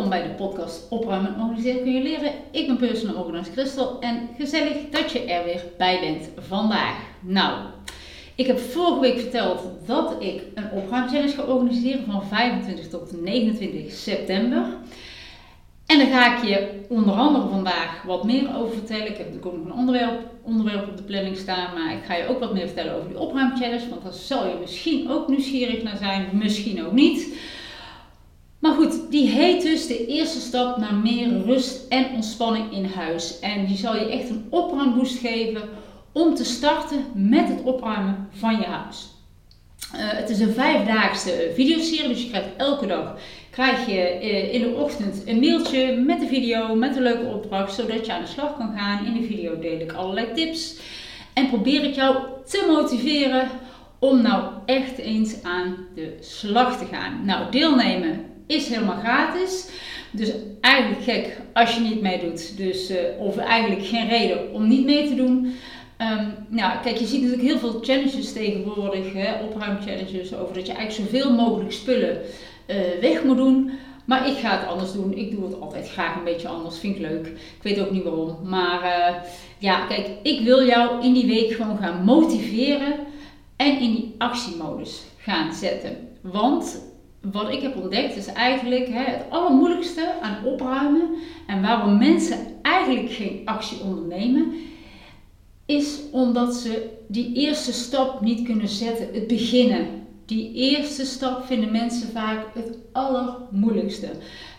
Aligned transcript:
Welkom 0.00 0.18
bij 0.18 0.28
de 0.28 0.34
podcast 0.34 0.86
Opruimen 0.90 1.34
en 1.34 1.40
Organiseren 1.40 1.82
kun 1.82 1.92
je 1.92 2.02
leren. 2.02 2.32
Ik 2.50 2.66
ben 2.66 2.76
personal 2.76 3.22
organizer 3.22 3.52
Christel 3.52 4.00
en 4.00 4.28
gezellig 4.38 4.76
dat 4.90 5.12
je 5.12 5.24
er 5.24 5.44
weer 5.44 5.64
bij 5.78 6.00
bent 6.00 6.46
vandaag. 6.46 6.96
Nou, 7.20 7.58
ik 8.34 8.46
heb 8.46 8.58
vorige 8.58 9.00
week 9.00 9.18
verteld 9.18 9.60
dat 9.86 10.16
ik 10.18 10.42
een 10.54 10.70
opruimchallenge 10.70 11.32
ga 11.32 11.42
organiseren 11.42 12.04
van 12.04 12.22
25 12.22 12.88
tot 12.88 13.22
29 13.22 13.92
september. 13.92 14.64
En 15.86 15.98
daar 15.98 16.06
ga 16.06 16.36
ik 16.36 16.48
je 16.48 16.84
onder 16.88 17.14
andere 17.14 17.48
vandaag 17.48 18.02
wat 18.02 18.24
meer 18.24 18.56
over 18.56 18.74
vertellen. 18.74 19.10
Ik 19.10 19.16
heb 19.16 19.26
natuurlijk 19.26 19.46
ook 19.46 19.56
nog 19.56 19.66
een 19.66 19.80
onderwerp, 19.80 20.20
onderwerp 20.42 20.88
op 20.88 20.96
de 20.96 21.02
planning 21.02 21.36
staan, 21.36 21.74
maar 21.74 21.92
ik 21.92 22.04
ga 22.06 22.14
je 22.14 22.28
ook 22.28 22.40
wat 22.40 22.52
meer 22.52 22.66
vertellen 22.66 22.94
over 22.94 23.08
die 23.08 23.18
opruimchallenge, 23.18 23.88
want 23.88 24.02
daar 24.02 24.12
zal 24.12 24.46
je 24.46 24.54
misschien 24.60 25.10
ook 25.10 25.28
nieuwsgierig 25.28 25.82
naar 25.82 25.96
zijn, 25.96 26.28
misschien 26.32 26.84
ook 26.84 26.92
niet. 26.92 27.34
Maar 28.60 28.72
goed, 28.72 29.10
die 29.10 29.28
heet 29.28 29.62
dus 29.62 29.86
de 29.86 30.06
eerste 30.06 30.40
stap 30.40 30.76
naar 30.76 30.94
meer 30.94 31.42
rust 31.44 31.88
en 31.88 32.06
ontspanning 32.14 32.72
in 32.72 32.84
huis. 32.84 33.38
En 33.38 33.66
die 33.66 33.76
zal 33.76 33.96
je 33.96 34.08
echt 34.08 34.28
een 34.30 34.46
opruimboost 34.50 35.18
geven 35.18 35.62
om 36.12 36.34
te 36.34 36.44
starten 36.44 37.04
met 37.14 37.48
het 37.48 37.62
opruimen 37.62 38.28
van 38.30 38.56
je 38.56 38.64
huis. 38.64 39.08
Uh, 39.94 40.00
het 40.00 40.30
is 40.30 40.40
een 40.40 40.52
vijfdaagse 40.52 41.50
videoserie, 41.54 42.08
dus 42.08 42.22
je 42.22 42.28
krijgt 42.28 42.56
elke 42.56 42.86
dag 42.86 43.16
krijg 43.50 43.86
je 43.86 44.18
uh, 44.22 44.54
in 44.54 44.60
de 44.60 44.74
ochtend 44.74 45.22
een 45.26 45.40
mailtje 45.40 45.96
met 45.96 46.20
de 46.20 46.26
video, 46.26 46.74
met 46.74 46.96
een 46.96 47.02
leuke 47.02 47.26
opdracht, 47.26 47.74
zodat 47.74 48.06
je 48.06 48.12
aan 48.12 48.20
de 48.20 48.26
slag 48.26 48.56
kan 48.56 48.72
gaan. 48.76 49.06
In 49.06 49.20
de 49.20 49.26
video 49.26 49.58
deel 49.58 49.80
ik 49.80 49.92
allerlei 49.92 50.26
tips 50.34 50.76
en 51.32 51.48
probeer 51.48 51.84
ik 51.84 51.94
jou 51.94 52.16
te 52.44 52.64
motiveren 52.68 53.48
om 53.98 54.22
nou 54.22 54.44
echt 54.66 54.98
eens 54.98 55.42
aan 55.42 55.76
de 55.94 56.16
slag 56.20 56.78
te 56.78 56.84
gaan. 56.84 57.24
Nou, 57.24 57.50
deelnemen 57.50 58.24
is 58.50 58.68
helemaal 58.68 58.98
gratis. 58.98 59.68
Dus 60.10 60.32
eigenlijk 60.60 61.02
gek 61.04 61.40
als 61.52 61.74
je 61.74 61.80
niet 61.80 62.00
meedoet. 62.00 62.56
Dus, 62.56 62.90
uh, 62.90 62.96
of 63.18 63.36
eigenlijk 63.36 63.86
geen 63.86 64.08
reden 64.08 64.52
om 64.52 64.68
niet 64.68 64.84
mee 64.84 65.08
te 65.08 65.14
doen. 65.14 65.54
Um, 65.98 66.34
nou, 66.48 66.72
kijk, 66.82 66.96
je 66.96 67.06
ziet 67.06 67.22
natuurlijk 67.22 67.48
heel 67.48 67.58
veel 67.58 67.80
challenges 67.82 68.32
tegenwoordig, 68.32 69.12
hè, 69.12 69.42
opruimchallenges, 69.44 70.34
over 70.34 70.54
dat 70.54 70.66
je 70.66 70.72
eigenlijk 70.72 71.10
zoveel 71.10 71.32
mogelijk 71.32 71.72
spullen 71.72 72.20
uh, 72.66 72.76
weg 73.00 73.24
moet 73.24 73.36
doen. 73.36 73.70
Maar 74.04 74.28
ik 74.28 74.36
ga 74.36 74.58
het 74.58 74.68
anders 74.68 74.92
doen. 74.92 75.12
Ik 75.12 75.30
doe 75.30 75.44
het 75.44 75.60
altijd 75.60 75.90
graag 75.90 76.16
een 76.16 76.24
beetje 76.24 76.48
anders. 76.48 76.78
Vind 76.78 76.96
ik 76.96 77.02
leuk. 77.02 77.26
Ik 77.26 77.62
weet 77.62 77.80
ook 77.80 77.90
niet 77.90 78.02
waarom. 78.02 78.36
Maar 78.44 78.82
uh, 78.84 79.16
ja, 79.58 79.86
kijk, 79.86 80.08
ik 80.22 80.40
wil 80.40 80.66
jou 80.66 81.04
in 81.04 81.12
die 81.12 81.26
week 81.26 81.52
gewoon 81.52 81.78
gaan 81.78 82.04
motiveren 82.04 82.94
en 83.56 83.80
in 83.80 83.90
die 83.90 84.14
actiemodus 84.18 85.02
gaan 85.16 85.54
zetten. 85.54 86.08
Want 86.20 86.89
wat 87.20 87.52
ik 87.52 87.60
heb 87.60 87.76
ontdekt 87.76 88.16
is 88.16 88.26
eigenlijk 88.26 88.88
hè, 88.88 89.02
het 89.02 89.24
allermoeilijkste 89.28 90.12
aan 90.22 90.44
opruimen 90.44 91.08
en 91.46 91.62
waarom 91.62 91.98
mensen 91.98 92.38
eigenlijk 92.62 93.10
geen 93.10 93.42
actie 93.44 93.80
ondernemen, 93.80 94.52
is 95.66 95.98
omdat 96.12 96.54
ze 96.54 96.88
die 97.06 97.34
eerste 97.34 97.72
stap 97.72 98.20
niet 98.20 98.42
kunnen 98.42 98.68
zetten, 98.68 99.08
het 99.12 99.26
beginnen. 99.26 99.86
Die 100.26 100.52
eerste 100.54 101.04
stap 101.04 101.44
vinden 101.44 101.72
mensen 101.72 102.08
vaak 102.08 102.46
het 102.54 102.78
allermoeilijkste. 102.92 104.08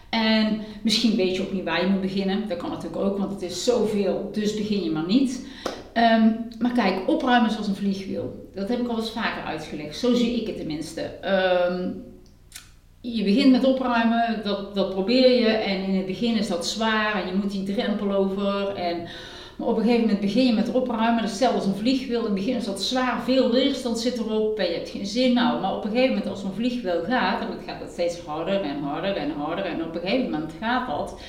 En 0.09 0.61
misschien 0.83 1.15
weet 1.15 1.35
je 1.35 1.41
ook 1.41 1.53
niet 1.53 1.63
waar 1.63 1.81
je 1.81 1.91
moet 1.91 2.01
beginnen. 2.01 2.47
Dat 2.47 2.57
kan 2.57 2.69
natuurlijk 2.69 3.01
ook, 3.01 3.17
want 3.17 3.31
het 3.31 3.41
is 3.41 3.63
zoveel, 3.63 4.29
dus 4.33 4.55
begin 4.55 4.83
je 4.83 4.91
maar 4.91 5.07
niet. 5.07 5.45
Um, 5.93 6.47
maar 6.59 6.71
kijk, 6.73 7.07
opruimen 7.07 7.49
is 7.49 7.57
als 7.57 7.67
een 7.67 7.75
vliegwiel. 7.75 8.49
Dat 8.53 8.69
heb 8.69 8.79
ik 8.79 8.87
al 8.87 8.97
eens 8.97 9.11
vaker 9.11 9.43
uitgelegd. 9.43 9.97
Zo 9.97 10.13
zie 10.13 10.41
ik 10.41 10.47
het 10.47 10.57
tenminste. 10.57 11.01
Um, 11.71 12.03
je 13.01 13.23
begint 13.23 13.51
met 13.51 13.63
opruimen, 13.63 14.41
dat, 14.43 14.75
dat 14.75 14.89
probeer 14.89 15.39
je 15.39 15.47
en 15.47 15.83
in 15.83 15.95
het 15.95 16.05
begin 16.05 16.37
is 16.37 16.47
dat 16.47 16.67
zwaar 16.67 17.21
en 17.21 17.27
je 17.27 17.33
moet 17.33 17.51
die 17.51 17.63
drempel 17.63 18.11
over. 18.11 18.75
En, 18.75 19.07
maar 19.57 19.67
op 19.67 19.77
een 19.77 19.83
gegeven 19.83 20.01
moment 20.01 20.19
begin 20.19 20.45
je 20.45 20.53
met 20.53 20.71
opruimen, 20.71 21.23
is 21.23 21.29
hetzelfde 21.29 21.57
als 21.57 21.65
een 21.65 21.75
vliegwiel. 21.75 22.19
In 22.19 22.25
het 22.25 22.33
begin 22.33 22.55
is 22.55 22.65
dat 22.65 22.81
zwaar, 22.81 23.21
veel 23.23 23.51
weerstand 23.51 23.99
zit 23.99 24.17
erop 24.17 24.59
en 24.59 24.65
je 24.65 24.73
hebt 24.73 24.89
geen 24.89 25.05
zin. 25.05 25.33
Nou, 25.33 25.61
maar 25.61 25.75
op 25.75 25.83
een 25.83 25.91
gegeven 25.91 26.13
moment 26.13 26.29
als 26.29 26.41
zo'n 26.41 26.53
vliegwiel 26.53 27.03
gaat, 27.03 27.41
en 27.41 27.47
dan 27.47 27.57
gaat 27.67 27.79
dat 27.79 27.91
steeds 27.91 28.19
harder 28.19 28.61
en 28.61 28.79
harder 28.81 29.15
en 29.15 29.31
harder 29.31 29.65
en 29.65 29.83
op 29.83 29.95
een 29.95 30.01
gegeven 30.01 30.29
moment 30.29 30.53
gaat 30.59 30.87
dat 30.87 31.21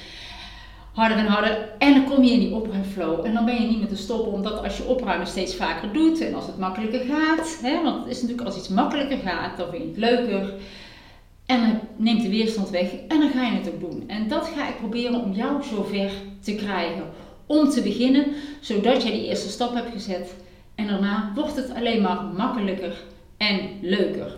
harder 0.93 1.16
en 1.16 1.27
harder. 1.27 1.69
En 1.78 1.94
dan 1.94 2.05
kom 2.05 2.25
je 2.25 2.32
in 2.32 2.41
die 2.41 2.55
opruimflow. 2.55 3.27
En 3.27 3.34
dan 3.34 3.44
ben 3.44 3.62
je 3.62 3.69
niet 3.69 3.78
meer 3.78 3.88
te 3.88 3.97
stoppen, 3.97 4.32
omdat 4.32 4.62
als 4.62 4.77
je 4.77 4.84
opruimen 4.84 5.27
steeds 5.27 5.55
vaker 5.55 5.93
doet 5.93 6.21
en 6.21 6.34
als 6.34 6.47
het 6.47 6.59
makkelijker 6.59 7.00
gaat, 7.00 7.59
hè, 7.62 7.82
want 7.82 8.05
het 8.05 8.09
is 8.09 8.21
natuurlijk 8.21 8.49
als 8.49 8.56
iets 8.56 8.69
makkelijker 8.69 9.19
gaat, 9.19 9.56
dan 9.56 9.71
vind 9.71 9.82
je 9.82 9.88
het 9.88 9.99
leuker. 9.99 10.55
En 11.47 11.61
dan 11.61 11.81
neemt 11.97 12.23
de 12.23 12.29
weerstand 12.29 12.71
weg 12.71 12.93
en 13.09 13.21
dan 13.21 13.31
ga 13.31 13.47
je 13.47 13.57
het 13.57 13.69
ook 13.69 13.81
doen. 13.81 14.05
En 14.07 14.29
dat 14.29 14.47
ga 14.57 14.69
ik 14.69 14.77
proberen 14.77 15.21
om 15.21 15.33
jou 15.33 15.63
zover 15.63 16.11
te 16.41 16.55
krijgen. 16.55 17.05
Om 17.47 17.69
te 17.69 17.83
beginnen, 17.83 18.27
zodat 18.61 19.03
jij 19.03 19.13
die 19.13 19.27
eerste 19.27 19.49
stap 19.49 19.75
hebt 19.75 19.93
gezet. 19.93 20.35
En 20.75 20.87
daarna 20.87 21.33
wordt 21.35 21.57
het 21.57 21.75
alleen 21.75 22.03
maar 22.03 22.23
makkelijker 22.25 23.03
en 23.37 23.61
leuker. 23.81 24.37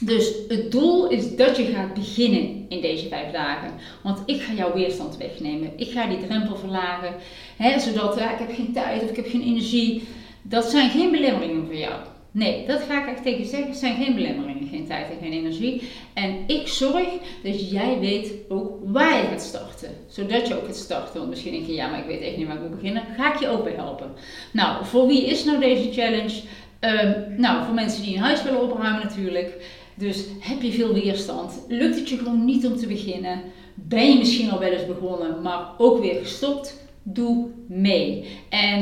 Dus 0.00 0.32
het 0.48 0.72
doel 0.72 1.08
is 1.08 1.36
dat 1.36 1.56
je 1.56 1.64
gaat 1.64 1.94
beginnen 1.94 2.66
in 2.68 2.80
deze 2.80 3.08
vijf 3.08 3.32
dagen. 3.32 3.70
Want 4.02 4.22
ik 4.26 4.42
ga 4.42 4.52
jouw 4.52 4.74
weerstand 4.74 5.16
wegnemen. 5.16 5.70
Ik 5.76 5.90
ga 5.90 6.06
die 6.06 6.26
drempel 6.26 6.56
verlagen. 6.56 7.14
Hè, 7.56 7.80
zodat 7.80 8.18
ja, 8.18 8.32
ik 8.32 8.38
heb 8.38 8.54
geen 8.54 8.72
tijd 8.72 9.02
of 9.02 9.10
ik 9.10 9.16
heb 9.16 9.28
geen 9.28 9.42
energie. 9.42 10.02
Dat 10.42 10.64
zijn 10.64 10.90
geen 10.90 11.10
belemmeringen 11.10 11.66
voor 11.66 11.76
jou. 11.76 12.00
Nee, 12.30 12.66
dat 12.66 12.82
ga 12.88 13.02
ik 13.02 13.14
echt 13.14 13.22
tegen 13.22 13.46
zeggen. 13.46 13.68
Het 13.68 13.78
zijn 13.78 14.04
geen 14.04 14.14
belemmeringen, 14.14 14.55
geen 14.70 14.86
tijd 14.86 15.10
en 15.10 15.16
geen 15.20 15.32
energie. 15.32 15.82
En 16.14 16.44
ik 16.46 16.68
zorg 16.68 17.08
dat 17.42 17.70
jij 17.70 17.98
weet 18.00 18.32
ook 18.48 18.70
waar 18.84 19.16
je 19.16 19.28
gaat 19.28 19.42
starten. 19.42 19.88
Zodat 20.08 20.48
je 20.48 20.56
ook 20.56 20.66
gaat 20.66 20.76
starten. 20.76 21.18
Want 21.18 21.28
misschien 21.28 21.52
denk 21.52 21.66
je, 21.66 21.74
ja, 21.74 21.88
maar 21.88 22.00
ik 22.00 22.06
weet 22.06 22.20
echt 22.20 22.36
niet 22.36 22.46
waar 22.46 22.56
ik 22.56 22.62
moet 22.62 22.80
beginnen. 22.80 23.02
Ga 23.16 23.32
ik 23.32 23.40
je 23.40 23.48
ook 23.48 23.64
bij 23.64 23.72
helpen. 23.72 24.10
Nou, 24.52 24.84
voor 24.84 25.06
wie 25.06 25.26
is 25.26 25.44
nou 25.44 25.60
deze 25.60 25.92
challenge? 25.92 26.40
Um, 26.80 27.40
nou, 27.40 27.64
voor 27.64 27.74
mensen 27.74 28.02
die 28.02 28.16
een 28.16 28.22
huis 28.22 28.42
willen 28.42 28.62
opruimen 28.62 29.02
natuurlijk. 29.02 29.54
Dus 29.94 30.24
heb 30.40 30.62
je 30.62 30.72
veel 30.72 30.92
weerstand? 30.92 31.64
Lukt 31.68 31.96
het 31.96 32.08
je 32.08 32.16
gewoon 32.16 32.44
niet 32.44 32.66
om 32.66 32.76
te 32.76 32.86
beginnen? 32.86 33.40
Ben 33.74 34.10
je 34.10 34.18
misschien 34.18 34.50
al 34.50 34.58
wel 34.58 34.70
eens 34.70 34.86
begonnen, 34.86 35.42
maar 35.42 35.68
ook 35.78 36.00
weer 36.00 36.20
gestopt? 36.20 36.85
Doe 37.08 37.48
mee. 37.68 38.38
En 38.48 38.80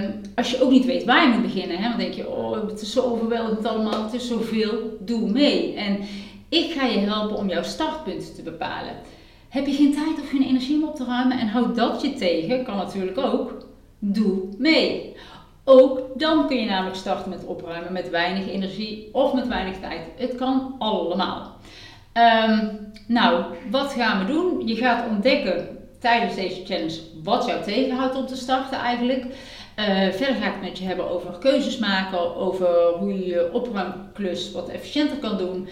um, 0.00 0.20
als 0.34 0.50
je 0.50 0.62
ook 0.62 0.70
niet 0.70 0.84
weet 0.84 1.04
waar 1.04 1.22
je 1.22 1.34
moet 1.34 1.52
beginnen, 1.52 1.76
hè, 1.76 1.88
dan 1.88 1.98
denk 1.98 2.14
je, 2.14 2.28
oh, 2.28 2.68
het 2.68 2.80
is 2.80 2.92
zo 2.92 3.00
overweldigend 3.00 3.66
allemaal, 3.66 4.02
het 4.02 4.12
is 4.12 4.28
zoveel, 4.28 4.96
doe 5.00 5.30
mee. 5.30 5.74
En 5.74 5.98
ik 6.48 6.72
ga 6.72 6.86
je 6.86 6.98
helpen 6.98 7.36
om 7.36 7.48
jouw 7.48 7.62
startpunten 7.62 8.34
te 8.34 8.42
bepalen. 8.42 8.92
Heb 9.48 9.66
je 9.66 9.72
geen 9.72 9.92
tijd 9.92 10.20
of 10.20 10.28
geen 10.30 10.42
energie 10.42 10.76
om 10.76 10.88
op 10.88 10.96
te 10.96 11.04
ruimen 11.04 11.38
en 11.38 11.48
houd 11.48 11.76
dat 11.76 12.02
je 12.02 12.14
tegen, 12.14 12.64
kan 12.64 12.76
natuurlijk 12.76 13.18
ook, 13.18 13.66
doe 13.98 14.42
mee. 14.58 15.14
Ook 15.64 16.00
dan 16.16 16.46
kun 16.46 16.56
je 16.56 16.66
namelijk 16.66 16.96
starten 16.96 17.30
met 17.30 17.44
opruimen 17.44 17.92
met 17.92 18.10
weinig 18.10 18.48
energie 18.48 19.08
of 19.12 19.34
met 19.34 19.48
weinig 19.48 19.78
tijd. 19.80 20.00
Het 20.16 20.34
kan 20.34 20.74
allemaal. 20.78 21.56
Um, 22.48 22.70
nou, 23.06 23.44
wat 23.70 23.92
gaan 23.92 24.26
we 24.26 24.32
doen? 24.32 24.66
Je 24.66 24.76
gaat 24.76 25.08
ontdekken 25.08 25.75
tijdens 26.00 26.34
deze 26.34 26.64
challenge 26.64 27.00
wat 27.22 27.46
jou 27.46 27.62
tegenhoudt 27.62 28.16
om 28.16 28.26
te 28.26 28.36
starten 28.36 28.78
eigenlijk. 28.78 29.24
Uh, 29.24 29.84
verder 30.12 30.34
ga 30.34 30.46
ik 30.46 30.52
het 30.52 30.62
met 30.62 30.78
je 30.78 30.84
hebben 30.84 31.10
over 31.10 31.38
keuzes 31.38 31.78
maken, 31.78 32.36
over 32.36 32.68
hoe 32.98 33.18
je 33.18 33.26
je 33.26 33.52
opruimklus 33.52 34.52
wat 34.52 34.68
efficiënter 34.68 35.16
kan 35.16 35.38
doen. 35.38 35.68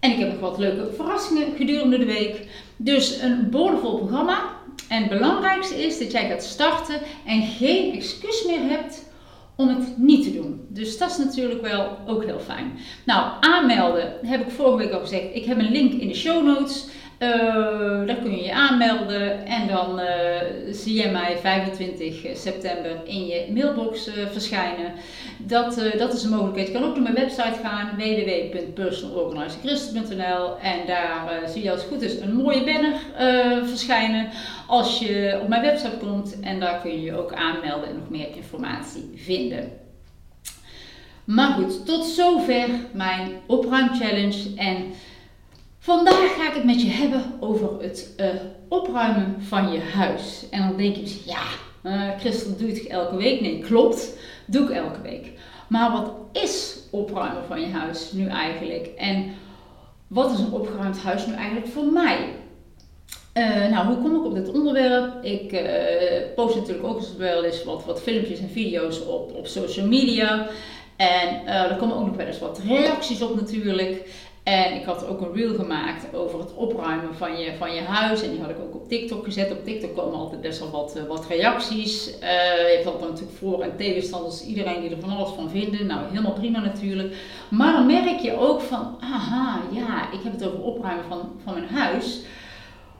En 0.00 0.10
ik 0.10 0.18
heb 0.18 0.30
nog 0.30 0.40
wat 0.40 0.58
leuke 0.58 0.92
verrassingen 0.94 1.56
gedurende 1.56 1.98
de 1.98 2.04
week. 2.04 2.46
Dus 2.76 3.20
een 3.20 3.50
boordevol 3.50 3.98
programma. 3.98 4.42
En 4.88 5.00
het 5.00 5.08
belangrijkste 5.08 5.82
is 5.82 5.98
dat 5.98 6.12
jij 6.12 6.28
gaat 6.28 6.42
starten 6.42 7.00
en 7.26 7.42
geen 7.42 7.94
excuus 7.94 8.44
meer 8.46 8.60
hebt 8.60 9.12
om 9.56 9.68
het 9.68 9.98
niet 9.98 10.24
te 10.24 10.32
doen. 10.32 10.66
Dus 10.68 10.98
dat 10.98 11.10
is 11.10 11.18
natuurlijk 11.18 11.60
wel 11.62 11.98
ook 12.06 12.24
heel 12.24 12.38
fijn. 12.38 12.78
Nou, 13.06 13.32
aanmelden 13.40 14.14
heb 14.22 14.40
ik 14.40 14.50
vorige 14.50 14.76
week 14.76 14.92
al 14.92 15.00
gezegd. 15.00 15.24
Ik 15.32 15.44
heb 15.44 15.58
een 15.58 15.72
link 15.72 15.92
in 15.92 16.08
de 16.08 16.14
show 16.14 16.44
notes. 16.44 16.86
Uh, 17.18 18.06
daar 18.06 18.16
kun 18.16 18.36
je 18.36 18.44
je 18.44 18.52
aanmelden 18.52 19.46
en 19.46 19.68
dan 19.68 20.00
uh, 20.00 20.06
zie 20.70 21.02
je 21.02 21.08
mij 21.08 21.38
25 21.40 22.36
september 22.36 23.00
in 23.04 23.26
je 23.26 23.50
mailbox 23.54 24.08
uh, 24.08 24.14
verschijnen. 24.32 24.92
Dat, 25.38 25.82
dat 25.98 26.14
is 26.14 26.22
een 26.22 26.30
mogelijkheid. 26.30 26.66
Je 26.66 26.72
kan 26.72 26.84
ook 26.84 26.94
naar 26.94 27.02
mijn 27.02 27.14
website 27.14 27.58
gaan 27.62 27.90
www.personalorganizerchristen.nl 27.96 30.58
en 30.58 30.86
daar 30.86 31.42
zie 31.46 31.62
je 31.62 31.70
als 31.70 31.80
het 31.80 31.90
goed 31.90 32.02
is 32.02 32.20
een 32.20 32.34
mooie 32.34 32.64
banner 32.64 32.92
verschijnen 33.66 34.28
als 34.66 34.98
je 34.98 35.38
op 35.42 35.48
mijn 35.48 35.62
website 35.62 35.96
komt 35.96 36.40
en 36.40 36.60
daar 36.60 36.80
kun 36.80 36.90
je 36.90 37.02
je 37.02 37.18
ook 37.18 37.32
aanmelden 37.32 37.88
en 37.88 37.98
nog 37.98 38.10
meer 38.10 38.28
informatie 38.36 39.10
vinden. 39.14 39.82
Maar 41.24 41.52
goed, 41.52 41.86
tot 41.86 42.04
zover 42.04 42.68
mijn 42.92 43.30
opruimchallenge 43.46 44.54
en 44.56 44.76
Vandaag 45.84 46.34
ga 46.36 46.48
ik 46.48 46.54
het 46.54 46.64
met 46.64 46.82
je 46.82 46.88
hebben 46.88 47.22
over 47.40 47.80
het 47.80 48.14
uh, 48.20 48.26
opruimen 48.68 49.36
van 49.38 49.72
je 49.72 49.80
huis. 49.80 50.46
En 50.50 50.68
dan 50.68 50.76
denk 50.76 50.96
je 50.96 51.22
ja, 51.26 51.42
uh, 51.82 52.18
Christel 52.18 52.56
doet 52.56 52.78
het 52.78 52.86
elke 52.86 53.16
week. 53.16 53.40
Nee, 53.40 53.58
klopt, 53.58 54.16
doe 54.46 54.62
ik 54.62 54.70
elke 54.70 55.00
week. 55.02 55.32
Maar 55.68 55.92
wat 55.92 56.12
is 56.32 56.78
opruimen 56.90 57.44
van 57.46 57.60
je 57.60 57.66
huis 57.66 58.12
nu 58.12 58.26
eigenlijk? 58.26 58.86
En 58.86 59.32
wat 60.06 60.32
is 60.32 60.38
een 60.38 60.52
opgeruimd 60.52 60.98
huis 60.98 61.26
nu 61.26 61.34
eigenlijk 61.34 61.66
voor 61.66 61.86
mij? 61.86 62.18
Uh, 63.34 63.68
nou, 63.70 63.86
hoe 63.86 63.96
kom 63.96 64.16
ik 64.16 64.24
op 64.24 64.34
dit 64.34 64.52
onderwerp? 64.52 65.24
Ik 65.24 65.62
post 66.34 66.56
natuurlijk 66.56 66.86
ook 66.86 67.00
wel 67.18 67.44
eens 67.44 67.64
wat, 67.64 67.84
wat 67.84 68.02
filmpjes 68.02 68.38
en 68.38 68.50
video's 68.50 69.00
op, 69.06 69.34
op 69.34 69.46
social 69.46 69.86
media. 69.86 70.46
En 70.96 71.46
er 71.46 71.76
komen 71.76 71.96
ook 71.96 72.06
nog 72.06 72.16
wel 72.16 72.26
eens 72.26 72.38
wat 72.38 72.60
reacties 72.66 73.22
op 73.22 73.34
natuurlijk. 73.34 74.06
En 74.44 74.74
ik 74.74 74.84
had 74.84 75.06
ook 75.06 75.20
een 75.20 75.32
reel 75.32 75.54
gemaakt 75.54 76.14
over 76.14 76.38
het 76.38 76.54
opruimen 76.54 77.14
van 77.14 77.38
je, 77.38 77.52
van 77.58 77.74
je 77.74 77.80
huis. 77.80 78.22
En 78.22 78.30
die 78.30 78.40
had 78.40 78.50
ik 78.50 78.58
ook 78.58 78.74
op 78.74 78.88
TikTok 78.88 79.24
gezet. 79.24 79.50
Op 79.50 79.64
TikTok 79.64 79.96
komen 79.96 80.18
altijd 80.18 80.40
best 80.40 80.58
wel 80.58 80.70
wat, 80.70 80.98
wat 81.08 81.26
reacties. 81.26 82.08
Uh, 82.08 82.20
je 82.20 82.72
hebt 82.74 82.86
altijd 82.86 83.10
natuurlijk 83.10 83.38
voor- 83.38 83.62
en 83.62 83.76
tegenstanders. 83.76 84.44
Iedereen 84.44 84.80
die 84.80 84.90
er 84.90 85.00
van 85.00 85.16
alles 85.16 85.30
van 85.30 85.50
vinden. 85.50 85.86
Nou, 85.86 86.00
helemaal 86.08 86.32
prima 86.32 86.60
natuurlijk. 86.60 87.16
Maar 87.48 87.72
dan 87.72 87.86
merk 87.86 88.20
je 88.20 88.38
ook 88.38 88.60
van, 88.60 88.96
aha, 89.00 89.60
ja, 89.70 90.12
ik 90.12 90.20
heb 90.22 90.32
het 90.32 90.46
over 90.46 90.62
opruimen 90.62 91.04
van, 91.08 91.20
van 91.44 91.54
mijn 91.54 91.68
huis. 91.68 92.20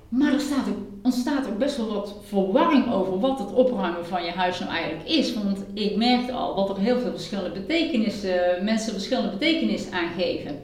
Maar 0.09 0.33
er 0.33 0.41
staat 0.41 0.67
ontstaat 1.03 1.47
ook 1.47 1.59
best 1.59 1.77
wel 1.77 1.93
wat 1.95 2.15
verwarring 2.29 2.93
over 2.93 3.21
wat 3.21 3.39
het 3.39 3.53
opruimen 3.53 4.07
van 4.07 4.25
je 4.25 4.31
huis 4.31 4.59
nou 4.59 4.73
eigenlijk 4.73 5.09
is. 5.09 5.35
Want 5.35 5.65
ik 5.75 5.97
merkte 5.97 6.33
al 6.33 6.55
dat 6.55 6.77
er 6.77 6.83
heel 6.83 6.99
veel 6.99 7.11
verschillende 7.11 7.61
betekenissen, 7.61 8.65
mensen 8.65 8.93
verschillende 8.93 9.31
betekenis 9.31 9.91
aangeven. 9.91 10.61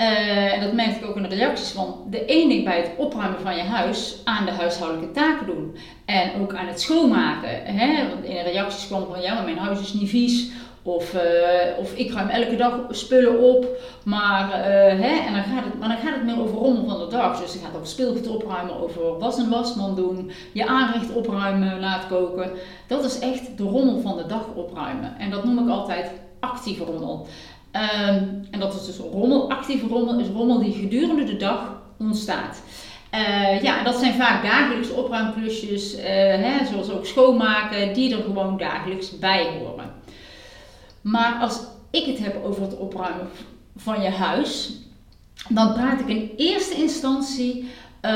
Uh, 0.00 0.52
en 0.52 0.60
dat 0.60 0.72
merkte 0.72 0.98
ik 0.98 1.10
ook 1.10 1.16
in 1.16 1.22
de 1.22 1.34
reacties 1.34 1.70
van 1.70 2.06
de 2.10 2.24
ene 2.24 2.62
bij 2.62 2.76
het 2.76 2.90
opruimen 2.96 3.40
van 3.40 3.56
je 3.56 3.62
huis 3.62 4.20
aan 4.24 4.44
de 4.44 4.50
huishoudelijke 4.50 5.10
taken 5.12 5.46
doen. 5.46 5.76
En 6.04 6.40
ook 6.40 6.54
aan 6.54 6.66
het 6.66 6.80
schoonmaken. 6.80 7.64
Hè? 7.64 8.08
Want 8.08 8.24
in 8.24 8.34
de 8.34 8.50
reacties 8.50 8.86
kwam 8.86 9.06
van 9.10 9.20
ja, 9.20 9.34
maar 9.34 9.44
mijn 9.44 9.58
huis 9.58 9.80
is 9.80 9.92
niet 9.92 10.08
vies. 10.08 10.50
Of, 10.82 11.14
uh, 11.14 11.20
of 11.78 11.94
ik 11.94 12.12
ruim 12.12 12.28
elke 12.28 12.56
dag 12.56 12.72
spullen 12.90 13.40
op. 13.40 13.66
Maar, 14.04 14.48
uh, 14.48 14.54
hè, 15.00 15.26
en 15.26 15.32
dan 15.32 15.42
gaat 15.42 15.64
het, 15.64 15.78
maar 15.78 15.88
dan 15.88 15.98
gaat 15.98 16.14
het 16.14 16.24
meer 16.24 16.40
over 16.40 16.56
rommel 16.56 16.88
van 16.88 16.98
de 16.98 17.16
dag. 17.16 17.40
Dus 17.40 17.52
je 17.52 17.58
gaat 17.58 17.74
over 17.74 17.86
speelgoed 17.86 18.28
opruimen, 18.28 18.80
over 18.80 19.18
was 19.18 19.38
en 19.38 19.50
wasman 19.50 19.94
doen, 19.94 20.30
je 20.52 20.66
aanrecht 20.66 21.12
opruimen, 21.12 21.80
laat 21.80 22.06
koken. 22.06 22.50
Dat 22.86 23.04
is 23.04 23.18
echt 23.18 23.56
de 23.56 23.62
rommel 23.62 24.00
van 24.00 24.16
de 24.16 24.26
dag 24.26 24.46
opruimen. 24.54 25.18
En 25.18 25.30
dat 25.30 25.44
noem 25.44 25.58
ik 25.58 25.68
altijd 25.68 26.10
actieve 26.40 26.84
rommel. 26.84 27.26
Um, 27.72 28.46
en 28.50 28.60
dat 28.60 28.74
is 28.74 28.86
dus 28.86 28.96
rommel. 28.96 29.50
Actieve 29.50 29.86
rommel 29.86 30.18
is 30.18 30.28
rommel 30.28 30.58
die 30.58 30.72
gedurende 30.72 31.24
de 31.24 31.36
dag 31.36 31.80
ontstaat. 31.98 32.62
Uh, 33.14 33.62
ja, 33.62 33.82
dat 33.82 33.96
zijn 33.96 34.14
vaak 34.14 34.42
dagelijkse 34.42 34.92
opruimklusjes, 34.92 35.96
uh, 35.96 36.04
hè, 36.04 36.66
zoals 36.66 36.90
ook 36.90 37.06
schoonmaken, 37.06 37.94
die 37.94 38.16
er 38.16 38.22
gewoon 38.22 38.58
dagelijks 38.58 39.18
bij 39.18 39.58
horen. 39.58 39.92
Maar 41.00 41.38
als 41.40 41.60
ik 41.90 42.06
het 42.06 42.18
heb 42.18 42.44
over 42.44 42.62
het 42.62 42.76
opruimen 42.76 43.28
van 43.76 44.02
je 44.02 44.10
huis, 44.10 44.72
dan 45.48 45.72
praat 45.72 46.00
ik 46.00 46.08
in 46.08 46.30
eerste 46.36 46.74
instantie 46.74 47.62
uh, 47.62 48.10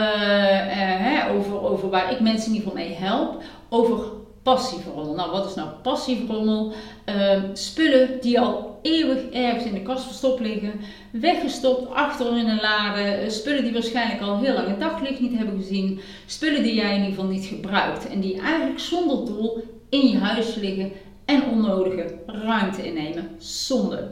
hè, 0.99 1.31
over, 1.31 1.63
over 1.63 1.91
waar 1.91 2.13
ik 2.13 2.21
mensen 2.21 2.49
in 2.49 2.55
ieder 2.55 2.71
geval 2.71 2.87
mee 2.87 2.95
help, 2.95 3.43
over 3.69 4.05
passieve 4.43 4.91
rommel. 4.91 5.15
Nou, 5.15 5.31
wat 5.31 5.47
is 5.49 5.55
nou 5.55 5.69
passieve 5.83 6.33
rommel? 6.33 6.73
Uh, 7.09 7.43
spullen 7.53 8.19
die 8.21 8.41
al 8.41 8.79
eeuwig 8.83 9.31
ergens 9.31 9.65
in 9.65 9.75
de 9.75 9.83
kast 9.83 10.05
verstopt 10.05 10.41
liggen, 10.41 10.81
weggestopt 11.11 11.91
achter 11.91 12.37
in 12.37 12.49
een 12.49 12.61
lade, 12.61 13.31
spullen 13.31 13.65
die 13.65 13.73
waarschijnlijk 13.73 14.21
al 14.21 14.39
heel 14.39 14.55
lang 14.55 14.69
het 14.69 14.81
daglicht 14.81 15.21
niet 15.21 15.37
hebben 15.37 15.57
gezien, 15.57 16.01
spullen 16.27 16.63
die 16.63 16.75
jij 16.75 16.91
in 16.91 17.01
ieder 17.01 17.09
geval 17.09 17.31
niet 17.31 17.45
gebruikt 17.45 18.09
en 18.09 18.21
die 18.21 18.41
eigenlijk 18.41 18.81
zonder 18.81 19.27
doel 19.27 19.65
in 19.89 20.09
je 20.09 20.19
huis 20.19 20.55
liggen 20.55 20.93
en 21.25 21.45
onnodige 21.45 22.15
ruimte 22.27 22.87
innemen. 22.87 23.31
Zonde. 23.39 24.11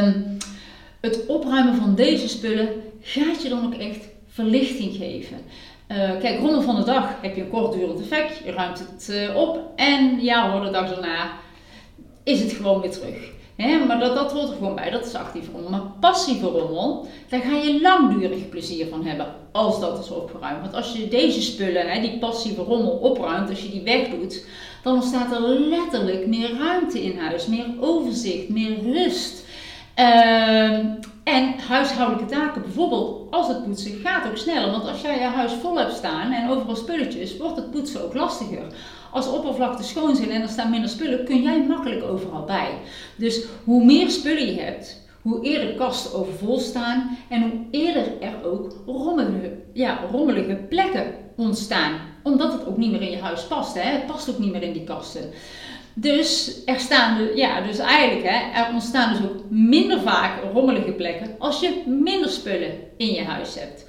Um, 0.00 0.36
het 1.00 1.26
opruimen 1.26 1.74
van 1.74 1.94
deze 1.94 2.28
spullen 2.28 2.68
gaat 3.00 3.42
je 3.42 3.48
dan 3.48 3.64
ook 3.64 3.80
echt 3.80 4.08
verlichting 4.26 4.96
geven. 4.96 5.38
Uh, 5.88 5.96
kijk, 6.20 6.40
rommel 6.40 6.62
van 6.62 6.76
de 6.76 6.84
dag 6.84 7.08
heb 7.22 7.36
je 7.36 7.42
een 7.42 7.48
kortdurend 7.48 8.00
effect. 8.00 8.44
Je 8.44 8.52
ruimt 8.52 8.78
het 8.78 9.08
uh, 9.10 9.36
op 9.36 9.58
en 9.76 10.20
ja 10.20 10.50
hoor, 10.50 10.64
de 10.64 10.70
dag 10.70 10.88
daarna 10.88 11.30
is 12.22 12.40
het 12.40 12.52
gewoon 12.52 12.80
weer 12.80 12.90
terug. 12.90 13.34
Maar 13.86 13.98
dat, 13.98 14.14
dat 14.14 14.32
hoort 14.32 14.48
er 14.48 14.54
gewoon 14.54 14.74
bij, 14.74 14.90
dat 14.90 15.06
is 15.06 15.14
actieve 15.14 15.50
rommel. 15.50 15.70
Maar 15.70 15.80
passieve 16.00 16.46
rommel, 16.46 17.06
daar 17.28 17.40
ga 17.40 17.56
je 17.56 17.80
langdurig 17.80 18.48
plezier 18.48 18.86
van 18.86 19.04
hebben 19.04 19.26
als 19.52 19.80
dat 19.80 20.04
is 20.04 20.10
opgeruimd. 20.10 20.60
Want 20.60 20.74
als 20.74 20.92
je 20.92 21.08
deze 21.08 21.42
spullen, 21.42 22.02
die 22.02 22.18
passieve 22.18 22.62
rommel 22.62 22.90
opruimt, 22.90 23.50
als 23.50 23.62
je 23.62 23.70
die 23.70 23.82
wegdoet, 23.82 24.46
dan 24.82 24.94
ontstaat 24.94 25.32
er 25.32 25.40
letterlijk 25.40 26.26
meer 26.26 26.56
ruimte 26.58 27.02
in 27.02 27.18
huis, 27.18 27.46
meer 27.46 27.66
overzicht, 27.80 28.48
meer 28.48 28.78
rust. 28.82 29.44
Uh, 29.98 30.78
en 31.26 31.58
huishoudelijke 31.68 32.34
taken, 32.34 32.62
bijvoorbeeld 32.62 33.30
als 33.30 33.48
het 33.48 33.64
poetsen, 33.64 34.00
gaat 34.04 34.26
ook 34.26 34.36
sneller. 34.36 34.70
Want 34.70 34.88
als 34.88 35.00
jij 35.00 35.18
je 35.18 35.24
huis 35.24 35.52
vol 35.52 35.78
hebt 35.78 35.92
staan 35.92 36.32
en 36.32 36.50
overal 36.50 36.76
spulletjes, 36.76 37.36
wordt 37.36 37.56
het 37.56 37.70
poetsen 37.70 38.04
ook 38.04 38.14
lastiger. 38.14 38.66
Als 39.12 39.28
oppervlakte 39.28 39.82
schoon 39.82 40.16
zijn 40.16 40.30
en 40.30 40.42
er 40.42 40.48
staan 40.48 40.70
minder 40.70 40.90
spullen, 40.90 41.24
kun 41.24 41.42
jij 41.42 41.66
makkelijk 41.66 42.02
overal 42.04 42.44
bij. 42.44 42.70
Dus 43.16 43.44
hoe 43.64 43.84
meer 43.84 44.10
spullen 44.10 44.46
je 44.46 44.60
hebt, 44.60 45.04
hoe 45.22 45.44
eerder 45.44 45.74
kasten 45.74 46.18
overvol 46.18 46.58
staan 46.58 47.18
en 47.28 47.42
hoe 47.42 47.52
eerder 47.70 48.20
er 48.20 48.44
ook 48.44 48.72
rommelige, 48.86 49.52
ja, 49.72 50.00
rommelige 50.10 50.54
plekken 50.54 51.14
ontstaan. 51.36 51.92
Omdat 52.22 52.52
het 52.52 52.66
ook 52.66 52.76
niet 52.76 52.90
meer 52.90 53.02
in 53.02 53.10
je 53.10 53.20
huis 53.20 53.46
past. 53.46 53.74
Hè? 53.74 53.90
Het 53.90 54.06
past 54.06 54.30
ook 54.30 54.38
niet 54.38 54.52
meer 54.52 54.62
in 54.62 54.72
die 54.72 54.84
kasten. 54.84 55.30
Dus 55.98 56.60
er 56.64 56.80
staan, 56.80 57.28
ja, 57.34 57.60
dus 57.60 57.78
eigenlijk, 57.78 58.28
hè, 58.28 58.60
er 58.60 58.68
ontstaan 58.72 59.12
dus 59.12 59.22
ook 59.22 59.44
minder 59.48 60.00
vaak 60.00 60.32
rommelige 60.52 60.92
plekken 60.92 61.34
als 61.38 61.60
je 61.60 61.82
minder 61.86 62.30
spullen 62.30 62.72
in 62.96 63.12
je 63.12 63.24
huis 63.24 63.54
hebt. 63.54 63.86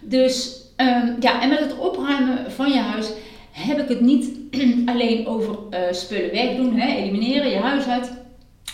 Dus 0.00 0.62
um, 0.76 1.16
ja, 1.20 1.42
en 1.42 1.48
met 1.48 1.58
het 1.58 1.78
opruimen 1.78 2.52
van 2.52 2.70
je 2.70 2.78
huis 2.78 3.10
heb 3.50 3.78
ik 3.78 3.88
het 3.88 4.00
niet 4.00 4.30
alleen 4.92 5.26
over 5.26 5.58
uh, 5.70 5.78
spullen 5.90 6.30
wegdoen, 6.30 6.76
hè, 6.76 6.96
elimineren, 6.96 7.50
je 7.50 7.56
huis 7.56 7.86
uit. 7.86 8.12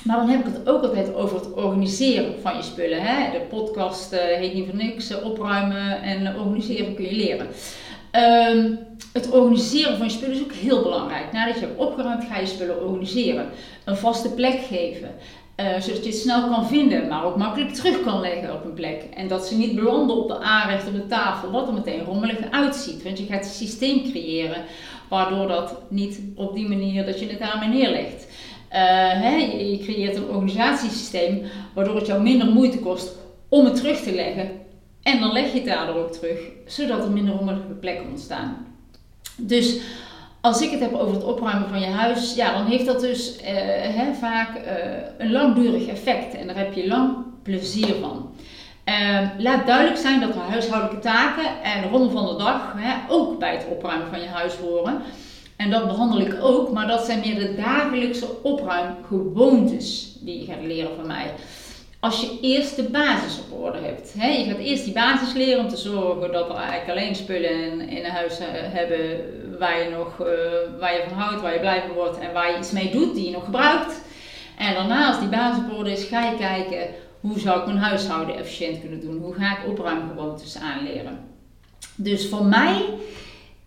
Maar 0.02 0.16
dan 0.16 0.28
heb 0.28 0.46
ik 0.46 0.54
het 0.54 0.68
ook 0.68 0.82
altijd 0.82 1.14
over 1.14 1.36
het 1.36 1.52
organiseren 1.52 2.34
van 2.40 2.56
je 2.56 2.62
spullen. 2.62 3.02
Hè. 3.02 3.30
De 3.32 3.44
podcast 3.48 4.12
uh, 4.12 4.18
heet 4.20 4.54
niet 4.54 4.66
voor 4.66 4.76
niks, 4.76 5.10
uh, 5.10 5.24
opruimen 5.24 6.02
en 6.02 6.38
organiseren 6.38 6.94
kun 6.94 7.04
je 7.04 7.14
leren. 7.14 7.46
Um, 8.56 8.78
het 9.14 9.30
organiseren 9.30 9.96
van 9.96 10.06
je 10.06 10.12
spullen 10.12 10.34
is 10.34 10.42
ook 10.42 10.52
heel 10.52 10.82
belangrijk. 10.82 11.32
Nadat 11.32 11.54
je 11.54 11.60
hebt 11.60 11.78
opgeruimd, 11.78 12.24
ga 12.24 12.38
je 12.38 12.46
spullen 12.46 12.82
organiseren. 12.82 13.48
Een 13.84 13.96
vaste 13.96 14.30
plek 14.30 14.60
geven. 14.60 15.10
Uh, 15.56 15.66
zodat 15.80 16.04
je 16.04 16.10
het 16.10 16.20
snel 16.20 16.48
kan 16.48 16.66
vinden, 16.66 17.08
maar 17.08 17.24
ook 17.24 17.36
makkelijk 17.36 17.74
terug 17.74 18.02
kan 18.02 18.20
leggen 18.20 18.54
op 18.54 18.64
een 18.64 18.74
plek. 18.74 19.02
En 19.14 19.28
dat 19.28 19.46
ze 19.46 19.56
niet 19.56 19.74
belanden 19.74 20.16
op 20.16 20.28
de 20.28 20.38
aanrecht 20.38 20.86
op 20.86 20.94
de 20.94 21.06
tafel, 21.06 21.50
wat 21.50 21.68
er 21.68 21.74
meteen 21.74 22.04
rommelig 22.04 22.50
uitziet. 22.50 23.02
Want 23.02 23.18
je 23.18 23.26
gaat 23.26 23.44
een 23.44 23.50
systeem 23.50 24.02
creëren, 24.10 24.64
waardoor 25.08 25.48
dat 25.48 25.82
niet 25.88 26.20
op 26.34 26.54
die 26.54 26.68
manier 26.68 27.06
dat 27.06 27.20
je 27.20 27.26
het 27.26 27.38
daarmee 27.38 27.68
neerlegt. 27.68 28.24
Uh, 28.24 28.78
hè, 29.22 29.36
je, 29.36 29.78
creëert 29.82 30.16
een 30.16 30.28
organisatiesysteem, 30.28 31.42
waardoor 31.74 31.96
het 31.96 32.06
jou 32.06 32.22
minder 32.22 32.46
moeite 32.46 32.78
kost 32.78 33.16
om 33.48 33.64
het 33.64 33.76
terug 33.76 34.00
te 34.00 34.14
leggen. 34.14 34.50
En 35.02 35.20
dan 35.20 35.32
leg 35.32 35.52
je 35.52 35.58
het 35.58 35.66
daardoor 35.66 35.96
ook 35.96 36.12
terug, 36.12 36.38
zodat 36.66 37.04
er 37.04 37.10
minder 37.10 37.34
rommelige 37.34 37.74
plekken 37.80 38.08
ontstaan. 38.10 38.73
Dus 39.36 39.80
als 40.40 40.60
ik 40.60 40.70
het 40.70 40.80
heb 40.80 40.94
over 40.94 41.14
het 41.14 41.24
opruimen 41.24 41.68
van 41.68 41.80
je 41.80 41.86
huis, 41.86 42.34
ja, 42.34 42.52
dan 42.52 42.66
heeft 42.66 42.86
dat 42.86 43.00
dus 43.00 43.36
uh, 43.36 43.46
hè, 43.96 44.14
vaak 44.14 44.56
uh, 44.56 44.62
een 45.18 45.32
langdurig 45.32 45.86
effect 45.86 46.34
en 46.34 46.46
daar 46.46 46.56
heb 46.56 46.72
je 46.72 46.86
lang 46.86 47.16
plezier 47.42 47.94
van. 48.00 48.30
Uh, 48.84 49.20
laat 49.38 49.66
duidelijk 49.66 49.98
zijn 49.98 50.20
dat 50.20 50.32
de 50.32 50.38
huishoudelijke 50.38 51.00
taken 51.00 51.62
en 51.62 51.90
rommel 51.90 52.10
van 52.10 52.26
de 52.26 52.36
dag 52.36 52.74
hè, 52.76 52.94
ook 53.08 53.38
bij 53.38 53.52
het 53.52 53.66
opruimen 53.70 54.08
van 54.08 54.20
je 54.20 54.28
huis 54.28 54.54
horen. 54.54 55.02
En 55.56 55.70
dat 55.70 55.86
behandel 55.86 56.20
ik 56.20 56.36
ook, 56.42 56.72
maar 56.72 56.86
dat 56.86 57.04
zijn 57.04 57.20
meer 57.20 57.38
de 57.38 57.54
dagelijkse 57.54 58.42
opruimgewoontes 58.42 60.16
die 60.20 60.40
je 60.40 60.46
gaat 60.46 60.62
leren 60.62 60.96
van 60.96 61.06
mij 61.06 61.30
als 62.04 62.20
je 62.20 62.38
eerst 62.40 62.76
de 62.76 62.82
basis 62.82 63.38
op 63.38 63.62
orde 63.62 63.78
hebt. 63.78 64.14
Hè? 64.18 64.26
Je 64.26 64.44
gaat 64.44 64.58
eerst 64.58 64.84
die 64.84 64.92
basis 64.92 65.32
leren 65.32 65.64
om 65.64 65.68
te 65.68 65.76
zorgen 65.76 66.32
dat 66.32 66.48
er 66.48 66.56
eigenlijk 66.56 66.90
alleen 66.90 67.14
spullen 67.14 67.50
in, 67.50 67.88
in 67.88 68.04
huis 68.04 68.40
uh, 68.40 68.46
hebben 68.50 69.20
waar 69.58 69.82
je, 69.82 69.90
nog, 69.90 70.20
uh, 70.20 70.26
waar 70.80 70.94
je 70.94 71.04
van 71.08 71.18
houdt, 71.18 71.42
waar 71.42 71.52
je 71.52 71.60
blij 71.60 71.82
van 71.86 71.94
wordt 71.94 72.18
en 72.18 72.32
waar 72.32 72.50
je 72.50 72.58
iets 72.58 72.70
mee 72.70 72.90
doet 72.90 73.14
die 73.14 73.24
je 73.24 73.30
nog 73.30 73.44
gebruikt. 73.44 74.02
En 74.58 74.74
daarna, 74.74 75.06
als 75.06 75.18
die 75.18 75.28
basis 75.28 75.64
op 75.64 75.78
orde 75.78 75.92
is, 75.92 76.04
ga 76.04 76.30
je 76.30 76.36
kijken 76.36 76.86
hoe 77.20 77.38
zou 77.38 77.60
ik 77.60 77.66
mijn 77.66 77.78
huishouden 77.78 78.36
efficiënt 78.36 78.80
kunnen 78.80 79.00
doen? 79.00 79.22
Hoe 79.22 79.34
ga 79.34 79.58
ik 79.58 79.68
opruimgewoontes 79.68 80.58
aanleren? 80.58 81.18
Dus 81.96 82.28
voor 82.28 82.44
mij 82.44 82.84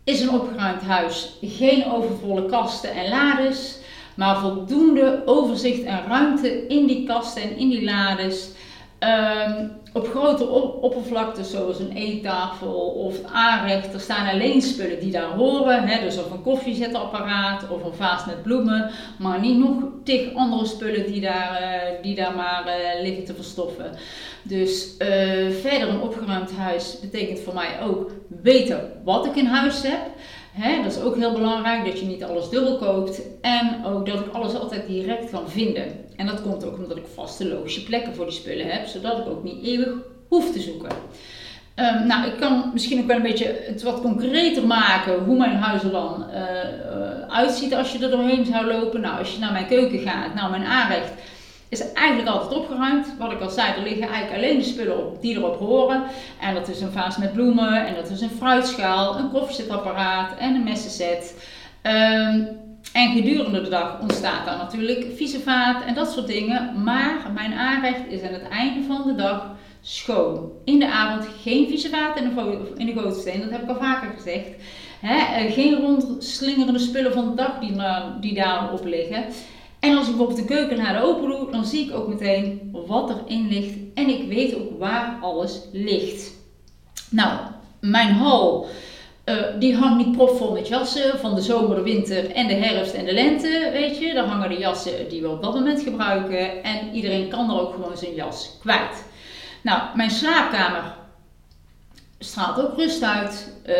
is 0.03 0.21
een 0.21 0.29
opgeruimd 0.29 0.81
huis 0.81 1.37
geen 1.41 1.85
overvolle 1.91 2.45
kasten 2.45 2.91
en 2.91 3.09
lades 3.09 3.77
maar 4.17 4.39
voldoende 4.39 5.21
overzicht 5.25 5.83
en 5.83 6.05
ruimte 6.07 6.67
in 6.67 6.85
die 6.87 7.03
kasten 7.07 7.41
en 7.41 7.57
in 7.57 7.69
die 7.69 7.83
lades. 7.83 8.49
Um, 8.99 9.71
op 9.93 10.07
grote 10.07 10.47
oppervlaktes 10.81 11.51
zoals 11.51 11.79
een 11.79 11.91
eettafel 11.91 12.73
of 12.75 13.15
aanrecht, 13.31 13.93
er 13.93 13.99
staan 13.99 14.29
alleen 14.29 14.61
spullen 14.61 14.99
die 14.99 15.11
daar 15.11 15.29
horen. 15.29 15.87
Hè, 15.87 16.03
dus 16.03 16.17
of 16.17 16.31
een 16.31 16.41
koffiezetapparaat 16.41 17.69
of 17.69 17.83
een 17.83 17.93
vaas 17.93 18.25
met 18.25 18.43
bloemen. 18.43 18.89
Maar 19.19 19.39
niet 19.39 19.57
nog 19.57 19.83
tig 20.03 20.33
andere 20.33 20.65
spullen 20.65 21.11
die 21.11 21.21
daar, 21.21 21.61
uh, 21.61 22.03
die 22.03 22.15
daar 22.15 22.35
maar 22.35 22.65
uh, 22.67 23.01
liggen 23.01 23.25
te 23.25 23.33
verstoffen. 23.33 23.91
Dus 24.41 24.95
uh, 24.99 25.07
verder 25.61 25.89
een 25.89 26.01
opgeruimd 26.01 26.51
huis 26.51 26.99
betekent 26.99 27.39
voor 27.39 27.53
mij 27.53 27.79
ook 27.81 28.11
weten 28.41 28.91
wat 29.03 29.25
ik 29.25 29.35
in 29.35 29.45
huis 29.45 29.81
heb. 29.81 30.01
Hè, 30.59 30.83
dat 30.83 30.91
is 30.91 31.01
ook 31.01 31.15
heel 31.15 31.33
belangrijk, 31.33 31.85
dat 31.85 31.99
je 31.99 32.05
niet 32.05 32.23
alles 32.23 32.49
dubbel 32.49 32.77
koopt. 32.77 33.21
En 33.41 33.85
ook 33.85 34.05
dat 34.05 34.19
ik 34.19 34.33
alles 34.33 34.53
altijd 34.53 34.87
direct 34.87 35.29
kan 35.29 35.49
vinden. 35.49 35.83
En 36.15 36.25
dat 36.25 36.41
komt 36.41 36.65
ook 36.65 36.77
omdat 36.77 36.97
ik 36.97 37.05
vaste 37.13 37.47
logische 37.47 37.83
plekken 37.83 38.15
voor 38.15 38.25
die 38.25 38.33
spullen 38.33 38.69
heb, 38.69 38.85
zodat 38.85 39.17
ik 39.17 39.27
ook 39.27 39.43
niet 39.43 39.65
eeuwig 39.65 39.93
hoef 40.27 40.51
te 40.51 40.59
zoeken. 40.59 40.89
Um, 41.75 42.07
nou, 42.07 42.27
ik 42.27 42.37
kan 42.39 42.69
misschien 42.73 42.99
ook 42.99 43.07
wel 43.07 43.15
een 43.15 43.21
beetje 43.21 43.63
het 43.67 43.83
wat 43.83 44.01
concreter 44.01 44.67
maken 44.67 45.23
hoe 45.23 45.37
mijn 45.37 45.55
huizenland 45.55 46.25
uh, 46.33 47.35
uitziet 47.35 47.73
als 47.73 47.91
je 47.91 48.03
er 48.03 48.11
doorheen 48.11 48.45
zou 48.45 48.65
lopen. 48.65 49.01
Nou, 49.01 49.19
als 49.19 49.33
je 49.33 49.39
naar 49.39 49.51
mijn 49.51 49.67
keuken 49.67 49.99
gaat, 49.99 50.33
nou 50.33 50.49
mijn 50.49 50.65
aanrecht 50.65 51.11
is 51.69 51.93
eigenlijk 51.93 52.29
altijd 52.29 52.59
opgeruimd. 52.59 53.07
Wat 53.19 53.31
ik 53.31 53.41
al 53.41 53.49
zei, 53.49 53.73
er 53.73 53.83
liggen 53.83 54.07
eigenlijk 54.07 54.43
alleen 54.43 54.57
de 54.57 54.63
spullen 54.63 55.05
op 55.05 55.21
die 55.21 55.35
erop 55.35 55.59
horen. 55.59 56.03
En 56.41 56.53
dat 56.53 56.67
is 56.67 56.81
een 56.81 56.91
vaas 56.91 57.17
met 57.17 57.33
bloemen, 57.33 57.85
en 57.87 57.95
dat 57.95 58.09
is 58.09 58.21
een 58.21 58.37
fruitschaal, 58.37 59.17
een 59.17 59.31
koffiezetapparaat 59.31 60.37
en 60.37 60.55
een 60.55 60.63
messenset. 60.63 61.35
Um, 61.83 62.65
en 62.93 63.11
gedurende 63.11 63.61
de 63.61 63.69
dag 63.69 63.99
ontstaat 64.01 64.45
daar 64.45 64.57
natuurlijk 64.57 65.05
vieze 65.15 65.39
vaat 65.39 65.83
en 65.83 65.93
dat 65.93 66.11
soort 66.11 66.27
dingen. 66.27 66.83
Maar 66.83 67.31
mijn 67.33 67.53
aanrecht 67.53 68.07
is 68.09 68.21
aan 68.21 68.33
het 68.33 68.49
einde 68.49 68.87
van 68.87 69.03
de 69.05 69.15
dag 69.15 69.55
schoon. 69.81 70.51
In 70.63 70.79
de 70.79 70.91
avond 70.91 71.27
geen 71.41 71.67
vieze 71.67 71.89
vaat 71.89 72.17
in 72.17 72.35
de, 72.35 72.71
in 72.77 72.85
de 72.85 72.93
gootsteen, 72.93 73.41
dat 73.41 73.49
heb 73.49 73.61
ik 73.61 73.69
al 73.69 73.75
vaker 73.75 74.09
gezegd. 74.15 74.47
Eh, 75.01 75.53
geen 75.53 75.81
rondslingerende 75.81 76.79
spullen 76.79 77.13
van 77.13 77.29
de 77.29 77.35
dag 77.35 77.59
die, 77.59 77.75
die 78.19 78.33
daarop 78.33 78.85
liggen. 78.85 79.25
En 79.79 79.97
als 79.97 80.07
ik 80.07 80.15
bijvoorbeeld 80.15 80.47
de 80.47 80.55
keuken 80.55 80.77
naar 80.77 80.93
de 80.93 81.07
open 81.07 81.29
doe, 81.29 81.51
dan 81.51 81.65
zie 81.65 81.85
ik 81.85 81.95
ook 81.95 82.07
meteen 82.07 82.69
wat 82.87 83.09
erin 83.09 83.47
ligt. 83.47 83.73
En 83.93 84.09
ik 84.09 84.27
weet 84.27 84.55
ook 84.55 84.79
waar 84.79 85.17
alles 85.21 85.59
ligt. 85.71 86.31
Nou, 87.09 87.39
mijn 87.79 88.13
hal, 88.13 88.67
uh, 89.25 89.35
die 89.59 89.75
hangt 89.75 90.05
niet 90.05 90.15
propvol 90.17 90.51
met 90.51 90.67
jassen 90.67 91.19
van 91.19 91.35
de 91.35 91.41
zomer, 91.41 91.75
de 91.75 91.81
winter 91.81 92.31
en 92.31 92.47
de 92.47 92.53
herfst 92.53 92.93
en 92.93 93.05
de 93.05 93.13
lente, 93.13 93.69
weet 93.73 93.97
je. 93.97 94.13
Daar 94.13 94.25
hangen 94.25 94.49
de 94.49 94.57
jassen 94.57 95.09
die 95.09 95.21
we 95.21 95.29
op 95.29 95.41
dat 95.41 95.53
moment 95.53 95.81
gebruiken. 95.81 96.63
En 96.63 96.93
iedereen 96.93 97.29
kan 97.29 97.49
er 97.49 97.61
ook 97.61 97.73
gewoon 97.73 97.97
zijn 97.97 98.13
jas 98.13 98.57
kwijt. 98.59 99.05
Nou, 99.61 99.81
mijn 99.95 100.11
slaapkamer 100.11 100.95
straalt 102.19 102.61
ook 102.61 102.77
rust 102.77 103.03
uit. 103.03 103.53
Uh, 103.65 103.75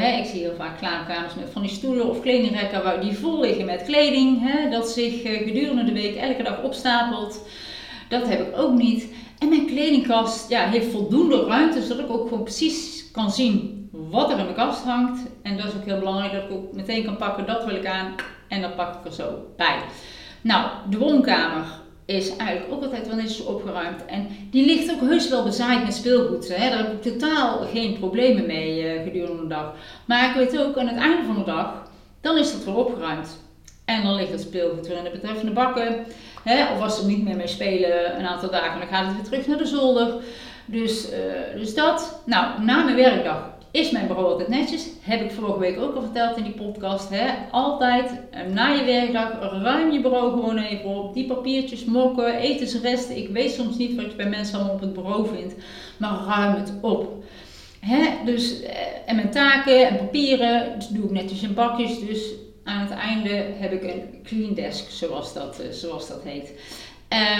hè, 0.00 0.18
ik 0.18 0.26
zie 0.26 0.40
heel 0.40 0.54
vaak 0.56 0.78
klaarkamers 0.78 1.34
met 1.34 1.50
van 1.52 1.62
die 1.62 1.70
stoelen 1.70 2.08
of 2.08 2.20
kledingrekken 2.20 2.82
waar 2.82 3.00
die 3.00 3.18
vol 3.18 3.40
liggen 3.40 3.64
met 3.64 3.82
kleding. 3.82 4.50
Hè, 4.50 4.70
dat 4.70 4.88
zich 4.88 5.24
uh, 5.24 5.46
gedurende 5.46 5.84
de 5.84 5.92
week 5.92 6.16
elke 6.16 6.42
dag 6.42 6.62
opstapelt. 6.62 7.46
Dat 8.08 8.28
heb 8.28 8.40
ik 8.40 8.58
ook 8.58 8.74
niet. 8.74 9.12
En 9.38 9.48
mijn 9.48 9.66
kledingkast 9.66 10.48
ja, 10.48 10.68
heeft 10.68 10.90
voldoende 10.90 11.44
ruimte 11.44 11.82
zodat 11.82 12.04
ik 12.04 12.12
ook 12.12 12.28
gewoon 12.28 12.42
precies 12.42 13.10
kan 13.12 13.30
zien 13.30 13.88
wat 13.90 14.30
er 14.30 14.38
in 14.38 14.44
mijn 14.44 14.56
kast 14.56 14.82
hangt. 14.82 15.20
En 15.42 15.56
dat 15.56 15.66
is 15.66 15.74
ook 15.74 15.84
heel 15.84 15.98
belangrijk 15.98 16.32
dat 16.32 16.42
ik 16.42 16.50
ook 16.50 16.72
meteen 16.72 17.04
kan 17.04 17.16
pakken, 17.16 17.46
dat 17.46 17.64
wil 17.64 17.74
ik 17.74 17.86
aan. 17.86 18.14
En 18.48 18.60
dan 18.60 18.74
pak 18.74 18.94
ik 18.94 19.04
er 19.04 19.12
zo 19.12 19.46
bij. 19.56 19.78
Nou, 20.40 20.70
de 20.90 20.98
woonkamer 20.98 21.64
is 22.04 22.36
eigenlijk 22.36 22.72
ook 22.72 22.82
altijd 22.82 23.06
wel 23.06 23.16
netjes 23.16 23.44
opgeruimd. 23.44 24.04
En 24.04 24.28
die 24.50 24.66
ligt 24.66 24.92
ook 24.92 25.00
heus 25.00 25.28
wel 25.28 25.44
bezaaid 25.44 25.84
met 25.84 25.94
speelgoed. 25.94 26.48
Hè. 26.48 26.70
Daar 26.70 26.78
heb 26.78 26.92
ik 26.92 27.02
totaal 27.02 27.66
geen 27.72 27.98
problemen 27.98 28.46
mee 28.46 28.94
uh, 28.94 29.02
gedurende 29.02 29.42
de 29.42 29.48
dag. 29.48 29.74
Maar 30.04 30.28
ik 30.28 30.34
weet 30.34 30.58
ook, 30.58 30.78
aan 30.78 30.88
het 30.88 30.96
einde 30.96 31.24
van 31.26 31.34
de 31.34 31.44
dag, 31.44 31.88
dan 32.20 32.38
is 32.38 32.52
dat 32.52 32.64
weer 32.64 32.76
opgeruimd. 32.76 33.40
En 33.84 34.02
dan 34.02 34.14
ligt 34.14 34.32
het 34.32 34.40
speelgoed 34.40 34.86
weer 34.86 34.96
in 34.96 35.04
de 35.04 35.10
betreffende 35.10 35.52
bakken. 35.52 36.06
Hè. 36.42 36.72
Of 36.72 36.80
als 36.80 36.98
ze 36.98 37.06
niet 37.06 37.24
meer 37.24 37.36
mee 37.36 37.46
spelen 37.46 38.18
een 38.18 38.26
aantal 38.26 38.50
dagen, 38.50 38.78
dan 38.78 38.88
gaat 38.88 39.06
het 39.06 39.14
weer 39.14 39.24
terug 39.24 39.46
naar 39.46 39.58
de 39.58 39.66
zolder. 39.66 40.14
Dus, 40.66 41.12
uh, 41.12 41.18
dus 41.56 41.74
dat. 41.74 42.22
Nou, 42.26 42.62
na 42.62 42.84
mijn 42.84 42.96
werkdag 42.96 43.51
is 43.72 43.90
mijn 43.90 44.06
bureau 44.06 44.30
altijd 44.30 44.48
netjes? 44.48 44.86
Heb 45.00 45.20
ik 45.20 45.30
vorige 45.30 45.58
week 45.58 45.78
ook 45.80 45.94
al 45.94 46.02
verteld 46.02 46.36
in 46.36 46.42
die 46.42 46.52
podcast. 46.52 47.08
Hè? 47.10 47.26
Altijd 47.50 48.10
eh, 48.30 48.46
na 48.46 48.68
je 48.68 48.84
werkdag 48.84 49.40
ruim 49.40 49.92
je 49.92 50.00
bureau 50.00 50.30
gewoon 50.30 50.58
even 50.58 50.90
op. 50.90 51.14
Die 51.14 51.26
papiertjes, 51.26 51.84
mokken, 51.84 52.34
etensresten. 52.34 53.16
Ik 53.16 53.28
weet 53.28 53.52
soms 53.52 53.76
niet 53.76 53.94
wat 53.94 54.10
je 54.10 54.16
bij 54.16 54.28
mensen 54.28 54.54
allemaal 54.54 54.74
op 54.74 54.80
het 54.80 54.92
bureau 54.92 55.28
vindt. 55.34 55.54
Maar 55.96 56.24
ruim 56.26 56.54
het 56.54 56.72
op. 56.80 57.24
Hè? 57.80 58.24
Dus, 58.24 58.62
eh, 58.62 58.76
en 59.06 59.16
mijn 59.16 59.30
taken 59.30 59.88
en 59.88 59.96
papieren 59.96 60.78
dus 60.78 60.88
doe 60.88 61.04
ik 61.04 61.10
netjes 61.10 61.42
in 61.42 61.54
bakjes. 61.54 62.00
Dus 62.00 62.20
aan 62.64 62.80
het 62.80 62.98
einde 62.98 63.44
heb 63.58 63.72
ik 63.72 63.82
een 63.82 64.22
clean 64.24 64.54
desk, 64.54 64.90
zoals 64.90 65.34
dat, 65.34 65.60
eh, 65.60 65.70
zoals 65.70 66.08
dat 66.08 66.22
heet. 66.24 66.52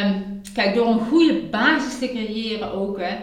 Um, 0.02 0.40
kijk, 0.54 0.74
door 0.74 0.86
een 0.86 1.06
goede 1.06 1.34
basis 1.50 1.98
te 1.98 2.08
creëren 2.08 2.72
ook. 2.72 2.98
Hè, 2.98 3.16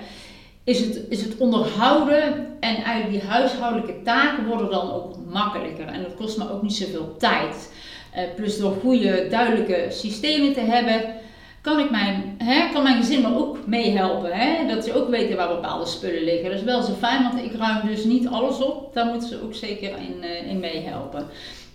is 0.64 0.80
het, 0.80 1.02
is 1.10 1.22
het 1.22 1.38
onderhouden 1.38 2.48
en 2.60 2.76
eigenlijk 2.76 3.10
die 3.10 3.30
huishoudelijke 3.30 4.02
taken 4.04 4.46
worden 4.46 4.70
dan 4.70 4.92
ook 4.92 5.16
makkelijker. 5.30 5.86
En 5.86 6.02
dat 6.02 6.16
kost 6.16 6.38
me 6.38 6.52
ook 6.52 6.62
niet 6.62 6.76
zoveel 6.76 7.16
tijd. 7.18 7.72
Uh, 8.16 8.22
plus 8.36 8.58
door 8.58 8.76
goede, 8.82 9.28
duidelijke 9.30 9.86
systemen 9.90 10.54
te 10.54 10.60
hebben, 10.60 11.16
kan, 11.62 11.80
ik 11.80 11.90
mijn, 11.92 12.36
hè, 12.38 12.70
kan 12.74 12.84
mijn 12.84 12.98
gezin 12.98 13.22
me 13.22 13.38
ook 13.38 13.58
meehelpen. 13.66 14.68
Dat 14.68 14.86
ze 14.86 14.94
ook 14.94 15.10
weten 15.10 15.38
waar 15.38 15.48
bepaalde 15.48 15.86
spullen 15.86 16.24
liggen. 16.24 16.50
Dat 16.50 16.60
is 16.60 16.66
wel 16.66 16.82
zo 16.82 16.94
fijn, 16.94 17.24
want 17.24 17.44
ik 17.44 17.54
ruim 17.54 17.88
dus 17.88 18.04
niet 18.04 18.28
alles 18.28 18.62
op. 18.62 18.94
Daar 18.94 19.06
moeten 19.06 19.30
ze 19.30 19.44
ook 19.44 19.54
zeker 19.54 19.90
in, 19.90 20.16
uh, 20.22 20.50
in 20.50 20.60
meehelpen. 20.60 21.28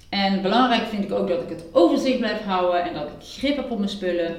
En 0.09 0.43
belangrijk 0.43 0.87
vind 0.87 1.05
ik 1.05 1.13
ook 1.13 1.29
dat 1.29 1.43
ik 1.43 1.49
het 1.49 1.65
overzicht 1.73 2.19
blijf 2.19 2.45
houden 2.45 2.83
en 2.83 2.95
dat 2.95 3.03
ik 3.03 3.27
grip 3.39 3.57
heb 3.57 3.71
op 3.71 3.79
mijn 3.79 3.91
spullen. 3.91 4.37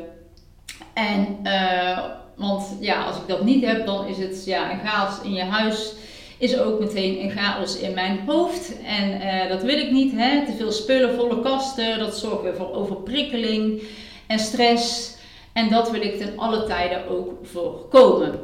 En 0.93 1.39
uh, 1.43 1.99
want 2.35 2.77
ja, 2.79 3.03
als 3.03 3.15
ik 3.15 3.27
dat 3.27 3.43
niet 3.43 3.65
heb, 3.65 3.85
dan 3.85 4.07
is 4.07 4.17
het 4.17 4.45
ja, 4.45 4.71
een 4.71 4.87
chaos 4.87 5.21
in 5.23 5.33
je 5.33 5.43
huis. 5.43 5.93
Is 6.37 6.59
ook 6.59 6.79
meteen 6.79 7.23
een 7.23 7.31
chaos 7.31 7.77
in 7.77 7.93
mijn 7.93 8.19
hoofd. 8.25 8.83
En 8.83 9.21
uh, 9.21 9.49
dat 9.49 9.63
wil 9.63 9.77
ik 9.77 9.91
niet. 9.91 10.11
Hè? 10.15 10.45
Te 10.45 10.53
veel 10.57 10.71
spullen, 10.71 11.15
volle 11.15 11.41
kasten. 11.41 11.99
Dat 11.99 12.17
zorgt 12.17 12.43
weer 12.43 12.55
voor 12.55 12.73
overprikkeling 12.73 13.81
en 14.27 14.39
stress. 14.39 15.15
En 15.53 15.69
dat 15.69 15.91
wil 15.91 16.01
ik 16.01 16.17
ten 16.17 16.33
alle 16.35 16.63
tijden 16.63 17.07
ook 17.09 17.31
voorkomen. 17.43 18.39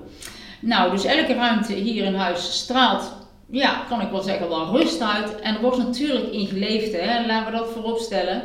Nou, 0.60 0.92
dus 0.92 1.06
elke 1.06 1.34
ruimte 1.34 1.74
hier 1.74 2.04
in 2.04 2.16
huis 2.16 2.58
straalt, 2.58 3.12
ja, 3.50 3.86
kan 3.90 4.02
ik 4.02 4.12
wel 4.12 4.22
zeggen, 4.22 4.50
wel 4.50 4.78
rust 4.78 5.02
uit. 5.02 5.40
En 5.40 5.56
er 5.56 5.62
wordt 5.62 5.78
natuurlijk 5.78 6.32
in 6.32 6.48
geleefd, 6.48 6.92
hè? 6.92 7.26
laten 7.26 7.52
we 7.52 7.58
dat 7.58 7.70
voorop 7.74 7.98
stellen. 7.98 8.44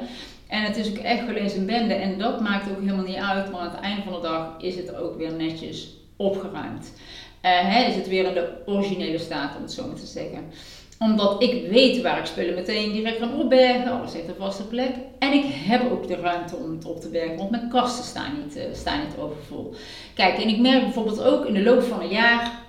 En 0.49 0.63
het 0.63 0.77
is 0.77 0.91
ook 0.91 0.97
echt 0.97 1.27
wel 1.27 1.35
eens 1.35 1.55
een 1.55 1.67
bende. 1.67 1.95
En 1.95 2.19
dat 2.19 2.41
maakt 2.41 2.71
ook 2.71 2.81
helemaal 2.81 3.05
niet 3.05 3.17
uit. 3.17 3.51
Maar 3.51 3.61
aan 3.61 3.71
het 3.71 3.81
einde 3.81 4.03
van 4.03 4.13
de 4.13 4.21
dag 4.21 4.55
is 4.59 4.75
het 4.75 4.97
ook 4.97 5.17
weer 5.17 5.33
netjes 5.33 5.97
opgeruimd. 6.17 6.93
Uh, 7.43 7.51
hè, 7.53 7.85
is 7.89 7.95
het 7.95 8.09
weer 8.09 8.25
in 8.25 8.35
de 8.35 8.53
originele 8.67 9.19
staat, 9.19 9.57
om 9.57 9.63
het 9.63 9.73
zo 9.73 9.87
maar 9.87 9.97
te 9.97 10.07
zeggen. 10.07 10.45
Omdat 10.99 11.43
ik 11.43 11.71
weet 11.71 12.03
waar 12.03 12.19
ik 12.19 12.27
spullen 12.27 12.55
meteen 12.55 12.93
direct 12.93 13.19
kan 13.19 13.41
opbergen. 13.41 13.91
Alles 13.91 14.13
heeft 14.13 14.29
een 14.29 14.35
vaste 14.39 14.67
plek. 14.67 14.91
En 15.19 15.33
ik 15.33 15.45
heb 15.49 15.91
ook 15.91 16.09
de 16.09 16.17
ruimte 16.17 16.57
om 16.57 16.71
het 16.71 16.85
op 16.85 17.01
te 17.01 17.09
bergen. 17.09 17.37
Want 17.37 17.51
mijn 17.51 17.69
kasten 17.69 18.05
staan 18.05 18.33
niet, 18.43 18.57
uh, 18.57 18.63
staan 18.73 18.99
niet 18.99 19.19
overvol. 19.19 19.75
Kijk, 20.15 20.39
en 20.39 20.49
ik 20.49 20.59
merk 20.59 20.83
bijvoorbeeld 20.83 21.23
ook 21.23 21.47
in 21.47 21.55
de 21.55 21.63
loop 21.63 21.83
van 21.83 22.01
een 22.01 22.09
jaar 22.09 22.65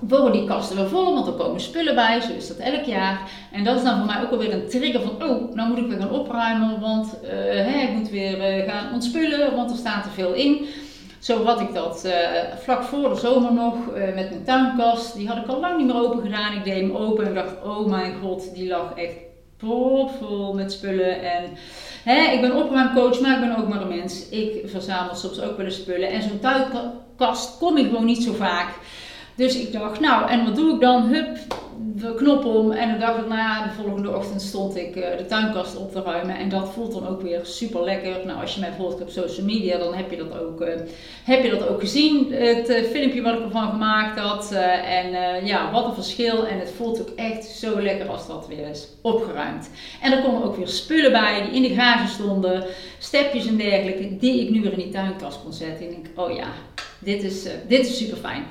worden 0.00 0.32
die 0.32 0.44
kasten 0.48 0.76
weer 0.76 0.88
vol, 0.88 1.14
want 1.14 1.26
er 1.26 1.32
komen 1.32 1.60
spullen 1.60 1.94
bij, 1.94 2.20
zo 2.20 2.32
is 2.32 2.48
dat 2.48 2.56
elk 2.56 2.84
jaar. 2.84 3.30
En 3.52 3.64
dat 3.64 3.76
is 3.76 3.82
dan 3.82 3.96
voor 3.96 4.06
mij 4.06 4.22
ook 4.22 4.30
alweer 4.30 4.52
een 4.52 4.68
trigger 4.68 5.00
van, 5.00 5.28
oh, 5.28 5.54
nou 5.54 5.68
moet 5.68 5.78
ik 5.78 5.86
weer 5.86 5.98
gaan 5.98 6.10
opruimen, 6.10 6.80
want 6.80 7.14
uh, 7.24 7.82
ik 7.82 7.90
moet 7.90 8.10
weer 8.10 8.58
uh, 8.58 8.72
gaan 8.72 8.92
ontspullen, 8.92 9.54
want 9.54 9.70
er 9.70 9.76
staat 9.76 10.02
te 10.02 10.10
veel 10.10 10.32
in. 10.32 10.66
Zo 11.18 11.44
had 11.44 11.60
ik 11.60 11.74
dat 11.74 12.02
uh, 12.06 12.12
vlak 12.62 12.82
voor 12.82 13.08
de 13.08 13.14
zomer 13.14 13.52
nog 13.52 13.74
met 14.14 14.30
mijn 14.30 14.44
tuinkast. 14.44 15.14
Die 15.14 15.28
had 15.28 15.36
ik 15.36 15.46
al 15.46 15.60
lang 15.60 15.76
niet 15.76 15.86
meer 15.86 16.02
open 16.02 16.22
gedaan. 16.22 16.52
Ik 16.52 16.64
deed 16.64 16.80
hem 16.80 16.96
open 16.96 17.26
en 17.26 17.34
dacht, 17.34 17.54
oh 17.64 17.86
mijn 17.86 18.14
god, 18.22 18.54
die 18.54 18.68
lag 18.68 18.92
echt 18.94 19.14
propvol 19.56 20.54
met 20.54 20.72
spullen. 20.72 21.22
En 21.22 21.42
hè, 22.04 22.32
ik 22.32 22.40
ben 22.40 22.56
opruimcoach, 22.56 23.20
maar 23.20 23.34
ik 23.34 23.40
ben 23.40 23.56
ook 23.58 23.68
maar 23.68 23.80
een 23.80 23.96
mens. 23.96 24.28
Ik 24.28 24.62
verzamel 24.64 25.14
soms 25.14 25.40
ook 25.40 25.56
wel 25.56 25.66
de 25.66 25.72
spullen. 25.72 26.08
En 26.08 26.22
zo'n 26.22 26.38
tuinkast 26.38 27.58
kom 27.58 27.76
ik 27.76 27.86
gewoon 27.86 28.04
niet 28.04 28.22
zo 28.22 28.32
vaak. 28.32 28.68
Dus 29.36 29.56
ik 29.56 29.72
dacht, 29.72 30.00
nou, 30.00 30.30
en 30.30 30.44
wat 30.44 30.56
doe 30.56 30.74
ik 30.74 30.80
dan? 30.80 31.02
Hup, 31.02 31.38
de 31.78 32.14
knop 32.14 32.44
om. 32.44 32.70
En 32.70 32.92
de 32.92 32.98
dag 32.98 33.16
daarna, 33.16 33.62
de 33.62 33.82
volgende 33.82 34.16
ochtend, 34.16 34.42
stond 34.42 34.76
ik 34.76 34.96
uh, 34.96 35.04
de 35.18 35.26
tuinkast 35.26 35.76
op 35.76 35.92
te 35.92 36.02
ruimen. 36.02 36.36
En 36.36 36.48
dat 36.48 36.72
voelt 36.72 36.92
dan 36.92 37.06
ook 37.06 37.22
weer 37.22 37.40
super 37.42 37.84
lekker. 37.84 38.26
Nou, 38.26 38.40
als 38.40 38.54
je 38.54 38.60
mij 38.60 38.72
volgt 38.76 39.00
op 39.00 39.10
social 39.10 39.46
media, 39.46 39.78
dan 39.78 39.94
heb 39.94 40.10
je 40.10 40.16
dat 40.16 40.38
ook, 40.38 40.60
uh, 40.60 40.68
heb 41.24 41.42
je 41.42 41.50
dat 41.50 41.68
ook 41.68 41.80
gezien. 41.80 42.32
Het 42.32 42.70
uh, 42.70 42.82
filmpje 42.82 43.22
wat 43.22 43.34
ik 43.34 43.42
ervan 43.44 43.70
gemaakt 43.70 44.18
had. 44.18 44.52
en 44.84 45.44
ja, 45.46 45.72
wat 45.72 45.84
een 45.84 45.94
verschil. 45.94 46.46
En 46.46 46.58
het 46.58 46.72
voelt 46.76 47.00
ook 47.00 47.10
echt 47.16 47.44
zo 47.44 47.80
lekker 47.80 48.08
als 48.08 48.26
dat 48.26 48.46
weer 48.48 48.68
is 48.68 48.88
opgeruimd. 49.02 49.70
En 50.02 50.12
er 50.12 50.22
komen 50.22 50.44
ook 50.44 50.56
weer 50.56 50.68
spullen 50.68 51.12
bij 51.12 51.42
die 51.42 51.54
in 51.54 51.62
de 51.62 51.74
garage 51.74 52.08
stonden. 52.08 52.64
Stepjes 52.98 53.46
en 53.46 53.56
dergelijke, 53.56 54.16
die 54.16 54.42
ik 54.42 54.50
nu 54.50 54.60
weer 54.60 54.72
in 54.72 54.78
die 54.78 54.90
tuinkast 54.90 55.42
kon 55.42 55.52
zetten. 55.52 55.86
En 55.86 55.92
ik 55.92 56.10
oh 56.14 56.36
ja, 56.36 56.48
dit 56.98 57.22
is, 57.22 57.42
dit 57.68 57.86
is 57.86 57.96
super 57.96 58.16
fijn. 58.16 58.44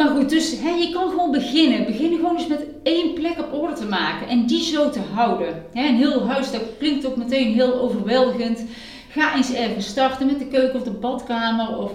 Maar 0.00 0.08
goed, 0.08 0.28
dus 0.28 0.60
hè, 0.60 0.70
je 0.70 0.90
kan 0.90 1.10
gewoon 1.10 1.30
beginnen. 1.30 1.84
Beginnen 1.84 2.18
gewoon 2.18 2.36
eens 2.36 2.46
met 2.46 2.66
één 2.82 3.14
plek 3.14 3.38
op 3.38 3.60
orde 3.60 3.74
te 3.74 3.84
maken 3.84 4.28
en 4.28 4.46
die 4.46 4.62
zo 4.62 4.90
te 4.90 5.00
houden. 5.14 5.64
Hè, 5.72 5.88
een 5.88 5.96
heel 5.96 6.26
huis, 6.26 6.50
dat 6.50 6.62
klinkt 6.78 7.06
ook 7.06 7.16
meteen 7.16 7.52
heel 7.52 7.80
overweldigend. 7.80 8.64
Ga 9.08 9.36
eens 9.36 9.52
even 9.52 9.82
starten 9.82 10.26
met 10.26 10.38
de 10.38 10.46
keuken 10.46 10.78
of 10.78 10.84
de 10.84 10.90
badkamer 10.90 11.78
of 11.78 11.92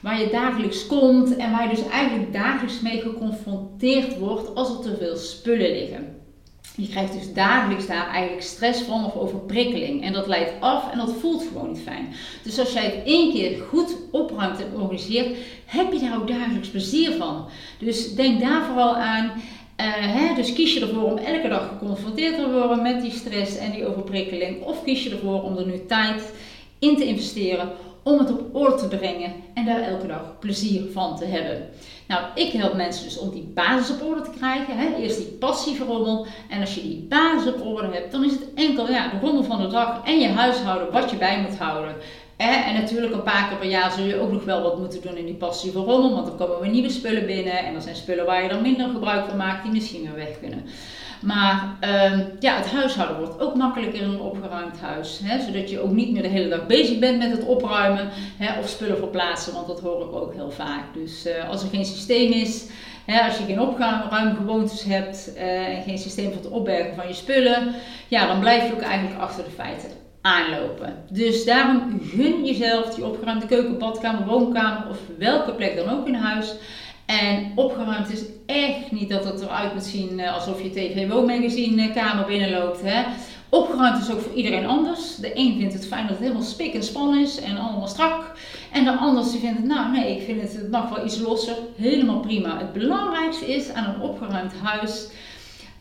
waar 0.00 0.20
je 0.20 0.30
dagelijks 0.30 0.86
komt 0.86 1.36
en 1.36 1.50
waar 1.50 1.62
je 1.62 1.74
dus 1.74 1.88
eigenlijk 1.88 2.32
dagelijks 2.32 2.80
mee 2.80 3.00
geconfronteerd 3.00 4.18
wordt 4.18 4.54
als 4.54 4.68
er 4.68 4.80
te 4.80 4.96
veel 4.98 5.16
spullen 5.16 5.70
liggen. 5.70 6.17
Je 6.80 6.88
krijgt 6.88 7.12
dus 7.12 7.32
dagelijks 7.32 7.86
daar 7.86 8.08
eigenlijk 8.10 8.42
stress 8.42 8.82
van 8.82 9.04
of 9.04 9.14
overprikkeling. 9.14 10.02
En 10.02 10.12
dat 10.12 10.26
leidt 10.26 10.52
af 10.60 10.90
en 10.92 10.98
dat 10.98 11.14
voelt 11.20 11.42
gewoon 11.42 11.72
niet 11.72 11.82
fijn. 11.82 12.14
Dus 12.42 12.58
als 12.58 12.72
jij 12.72 12.84
het 12.84 13.04
één 13.04 13.32
keer 13.32 13.58
goed 13.68 13.96
opruimt 14.10 14.60
en 14.60 14.80
organiseert, 14.80 15.36
heb 15.64 15.92
je 15.92 15.98
daar 15.98 16.16
ook 16.16 16.28
dagelijks 16.28 16.68
plezier 16.68 17.12
van. 17.12 17.46
Dus 17.78 18.14
denk 18.14 18.40
daar 18.40 18.64
vooral 18.64 18.96
aan. 18.96 19.24
Uh, 19.24 19.86
hè, 19.96 20.34
dus 20.34 20.52
kies 20.52 20.74
je 20.74 20.80
ervoor 20.80 21.02
om 21.02 21.16
elke 21.16 21.48
dag 21.48 21.68
geconfronteerd 21.68 22.36
te 22.36 22.50
worden 22.50 22.82
met 22.82 23.02
die 23.02 23.12
stress 23.12 23.56
en 23.56 23.70
die 23.70 23.86
overprikkeling. 23.86 24.62
Of 24.62 24.84
kies 24.84 25.02
je 25.02 25.10
ervoor 25.10 25.42
om 25.42 25.56
er 25.56 25.66
nu 25.66 25.80
tijd 25.86 26.32
in 26.78 26.96
te 26.96 27.04
investeren 27.04 27.72
om 28.08 28.18
het 28.18 28.30
op 28.30 28.54
orde 28.54 28.76
te 28.76 28.96
brengen 28.96 29.32
en 29.54 29.64
daar 29.64 29.80
elke 29.80 30.06
dag 30.06 30.38
plezier 30.40 30.92
van 30.92 31.16
te 31.16 31.24
hebben. 31.24 31.68
Nou, 32.06 32.22
ik 32.34 32.52
help 32.52 32.74
mensen 32.74 33.04
dus 33.04 33.18
om 33.18 33.30
die 33.30 33.50
basis 33.54 33.96
op 33.96 34.08
orde 34.08 34.20
te 34.20 34.30
krijgen. 34.36 34.78
Hè? 34.78 34.94
Eerst 34.94 35.16
die 35.16 35.26
passieve 35.26 35.84
rommel. 35.84 36.26
En 36.48 36.60
als 36.60 36.74
je 36.74 36.80
die 36.80 37.06
basis 37.08 37.52
op 37.52 37.66
orde 37.66 37.88
hebt, 37.92 38.12
dan 38.12 38.24
is 38.24 38.32
het 38.32 38.54
enkel 38.54 38.88
ja, 38.88 39.08
de 39.08 39.26
rommel 39.26 39.42
van 39.42 39.60
de 39.62 39.68
dag 39.68 40.00
en 40.04 40.20
je 40.20 40.28
huishouden 40.28 40.92
wat 40.92 41.10
je 41.10 41.16
bij 41.16 41.40
moet 41.40 41.58
houden. 41.58 41.94
En 42.36 42.74
natuurlijk 42.74 43.12
een 43.12 43.22
paar 43.22 43.48
keer 43.48 43.58
per 43.58 43.68
jaar 43.68 43.92
zul 43.92 44.04
je 44.04 44.20
ook 44.20 44.32
nog 44.32 44.44
wel 44.44 44.62
wat 44.62 44.78
moeten 44.78 45.02
doen 45.02 45.16
in 45.16 45.24
die 45.24 45.34
passieve 45.34 45.78
rommel, 45.78 46.14
want 46.14 46.26
dan 46.26 46.36
komen 46.36 46.60
weer 46.60 46.70
nieuwe 46.70 46.90
spullen 46.90 47.26
binnen 47.26 47.58
en 47.58 47.74
er 47.74 47.82
zijn 47.82 47.96
spullen 47.96 48.26
waar 48.26 48.42
je 48.42 48.48
dan 48.48 48.62
minder 48.62 48.88
gebruik 48.88 49.28
van 49.28 49.36
maakt 49.36 49.62
die 49.62 49.72
misschien 49.72 50.02
weer 50.02 50.14
weg 50.14 50.40
kunnen. 50.40 50.64
Maar 51.20 51.76
uh, 51.84 52.18
ja, 52.40 52.56
het 52.56 52.70
huishouden 52.70 53.18
wordt 53.18 53.40
ook 53.40 53.54
makkelijker 53.54 54.02
in 54.02 54.08
een 54.08 54.20
opgeruimd 54.20 54.80
huis. 54.80 55.20
Hè, 55.24 55.40
zodat 55.40 55.70
je 55.70 55.80
ook 55.80 55.90
niet 55.90 56.12
meer 56.12 56.22
de 56.22 56.28
hele 56.28 56.48
dag 56.48 56.66
bezig 56.66 56.98
bent 56.98 57.18
met 57.18 57.30
het 57.30 57.44
opruimen 57.44 58.08
hè, 58.36 58.58
of 58.58 58.68
spullen 58.68 58.98
verplaatsen, 58.98 59.52
want 59.52 59.66
dat 59.66 59.80
hoor 59.80 60.02
ik 60.02 60.12
ook 60.12 60.34
heel 60.34 60.50
vaak. 60.50 60.84
Dus 60.94 61.26
uh, 61.26 61.48
als 61.48 61.62
er 61.62 61.68
geen 61.68 61.84
systeem 61.84 62.32
is, 62.32 62.66
hè, 63.06 63.20
als 63.20 63.38
je 63.38 63.44
geen 63.44 63.60
opruimgewoontes 63.60 64.84
hebt 64.84 65.32
uh, 65.36 65.76
en 65.76 65.82
geen 65.82 65.98
systeem 65.98 66.32
voor 66.32 66.42
het 66.42 66.50
opbergen 66.50 66.94
van 66.94 67.08
je 67.08 67.14
spullen, 67.14 67.74
ja, 68.08 68.26
dan 68.26 68.40
blijf 68.40 68.66
je 68.66 68.74
ook 68.74 68.80
eigenlijk 68.80 69.20
achter 69.20 69.44
de 69.44 69.50
feiten 69.50 69.90
aanlopen. 70.20 71.04
Dus 71.10 71.44
daarom 71.44 72.00
gun 72.02 72.44
jezelf 72.44 72.94
die 72.94 73.04
opgeruimde 73.04 73.46
keuken, 73.46 73.78
badkamer, 73.78 74.26
woonkamer 74.26 74.88
of 74.88 74.98
welke 75.18 75.52
plek 75.52 75.76
dan 75.76 75.88
ook 75.88 76.06
in 76.06 76.14
huis. 76.14 76.54
En 77.08 77.52
opgeruimd 77.54 78.12
is 78.12 78.22
echt 78.46 78.90
niet 78.90 79.08
dat 79.08 79.24
het 79.24 79.40
eruit 79.40 79.74
moet 79.74 79.84
zien 79.84 80.20
eh, 80.20 80.34
alsof 80.34 80.62
je 80.62 80.70
TV 80.70 81.08
Woonmagazine 81.08 81.88
eh, 81.88 81.94
kamer 81.94 82.26
binnenloopt. 82.26 82.80
Hè. 82.82 83.04
Opgeruimd 83.48 84.02
is 84.02 84.10
ook 84.10 84.20
voor 84.20 84.34
iedereen 84.34 84.66
anders. 84.66 85.16
De 85.16 85.30
een 85.34 85.58
vindt 85.58 85.74
het 85.74 85.86
fijn 85.86 86.02
dat 86.02 86.10
het 86.10 86.18
helemaal 86.18 86.42
spik 86.42 86.74
en 86.74 86.82
span 86.82 87.18
is 87.18 87.40
en 87.40 87.56
allemaal 87.56 87.86
strak. 87.86 88.32
En 88.72 88.84
de 88.84 88.96
ander 88.96 89.24
vindt 89.24 89.58
het, 89.58 89.64
nou 89.64 89.92
nee, 89.92 90.16
ik 90.16 90.22
vind 90.22 90.40
het, 90.40 90.52
het 90.52 90.70
mag 90.70 90.88
wel 90.88 91.04
iets 91.04 91.18
losser. 91.18 91.56
Helemaal 91.76 92.20
prima. 92.20 92.58
Het 92.58 92.72
belangrijkste 92.72 93.46
is 93.54 93.70
aan 93.70 93.94
een 93.94 94.00
opgeruimd 94.00 94.52
huis, 94.62 95.08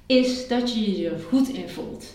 is 0.06 0.48
dat 0.48 0.74
je 0.74 0.98
je 0.98 1.10
er 1.10 1.20
goed 1.30 1.48
in 1.48 1.70
voelt 1.70 2.06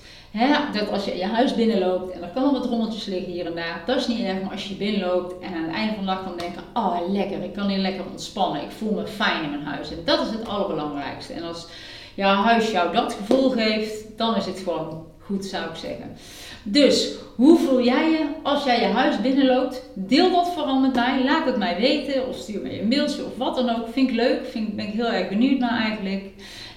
dat 0.73 0.91
als 0.91 1.05
je 1.05 1.17
je 1.17 1.25
huis 1.25 1.55
binnenloopt 1.55 2.13
en 2.13 2.23
er 2.23 2.29
kan 2.29 2.53
wat 2.53 2.67
rommeltjes 2.67 3.05
liggen 3.05 3.33
hier 3.33 3.47
en 3.47 3.55
daar, 3.55 3.83
dat 3.87 3.97
is 3.97 4.07
niet 4.07 4.21
erg. 4.21 4.41
Maar 4.43 4.51
als 4.51 4.69
je 4.69 4.75
binnenloopt 4.75 5.41
en 5.41 5.55
aan 5.55 5.63
het 5.63 5.75
einde 5.75 5.95
van 5.95 6.05
de 6.05 6.11
dag 6.11 6.25
kan 6.25 6.37
denken, 6.37 6.63
oh 6.75 6.97
lekker, 7.09 7.43
ik 7.43 7.53
kan 7.53 7.69
hier 7.69 7.79
lekker 7.79 8.05
ontspannen, 8.11 8.63
ik 8.63 8.71
voel 8.71 8.93
me 8.93 9.07
fijn 9.07 9.45
in 9.45 9.51
mijn 9.51 9.65
huis. 9.65 9.91
En 9.91 9.99
dat 10.05 10.21
is 10.27 10.33
het 10.33 10.47
allerbelangrijkste. 10.47 11.33
En 11.33 11.43
als 11.43 11.67
jouw 12.15 12.43
huis 12.43 12.71
jou 12.71 12.93
dat 12.93 13.13
gevoel 13.13 13.51
geeft, 13.51 14.19
dan 14.19 14.37
is 14.37 14.47
het 14.47 14.59
gewoon 14.65 15.07
goed, 15.19 15.45
zou 15.45 15.71
ik 15.71 15.77
zeggen. 15.77 16.17
Dus, 16.63 17.13
hoe 17.37 17.59
voel 17.59 17.83
jij 17.83 18.11
je 18.11 18.27
als 18.43 18.65
jij 18.65 18.81
je 18.81 18.87
huis 18.87 19.21
binnenloopt? 19.21 19.83
Deel 19.95 20.31
dat 20.31 20.53
vooral 20.53 20.81
met 20.81 20.95
mij, 20.95 21.25
laat 21.25 21.47
het 21.47 21.57
mij 21.57 21.77
weten 21.77 22.29
of 22.29 22.37
stuur 22.37 22.63
me 22.63 22.81
een 22.81 22.89
mailtje 22.89 23.25
of 23.25 23.37
wat 23.37 23.57
dan 23.57 23.71
ook. 23.71 23.89
Vind 23.93 24.09
ik 24.09 24.15
leuk, 24.15 24.47
vind, 24.47 24.77
ben 24.77 24.87
ik 24.87 24.93
heel 24.93 25.13
erg 25.13 25.29
benieuwd 25.29 25.59
naar 25.59 25.81
eigenlijk. 25.81 26.25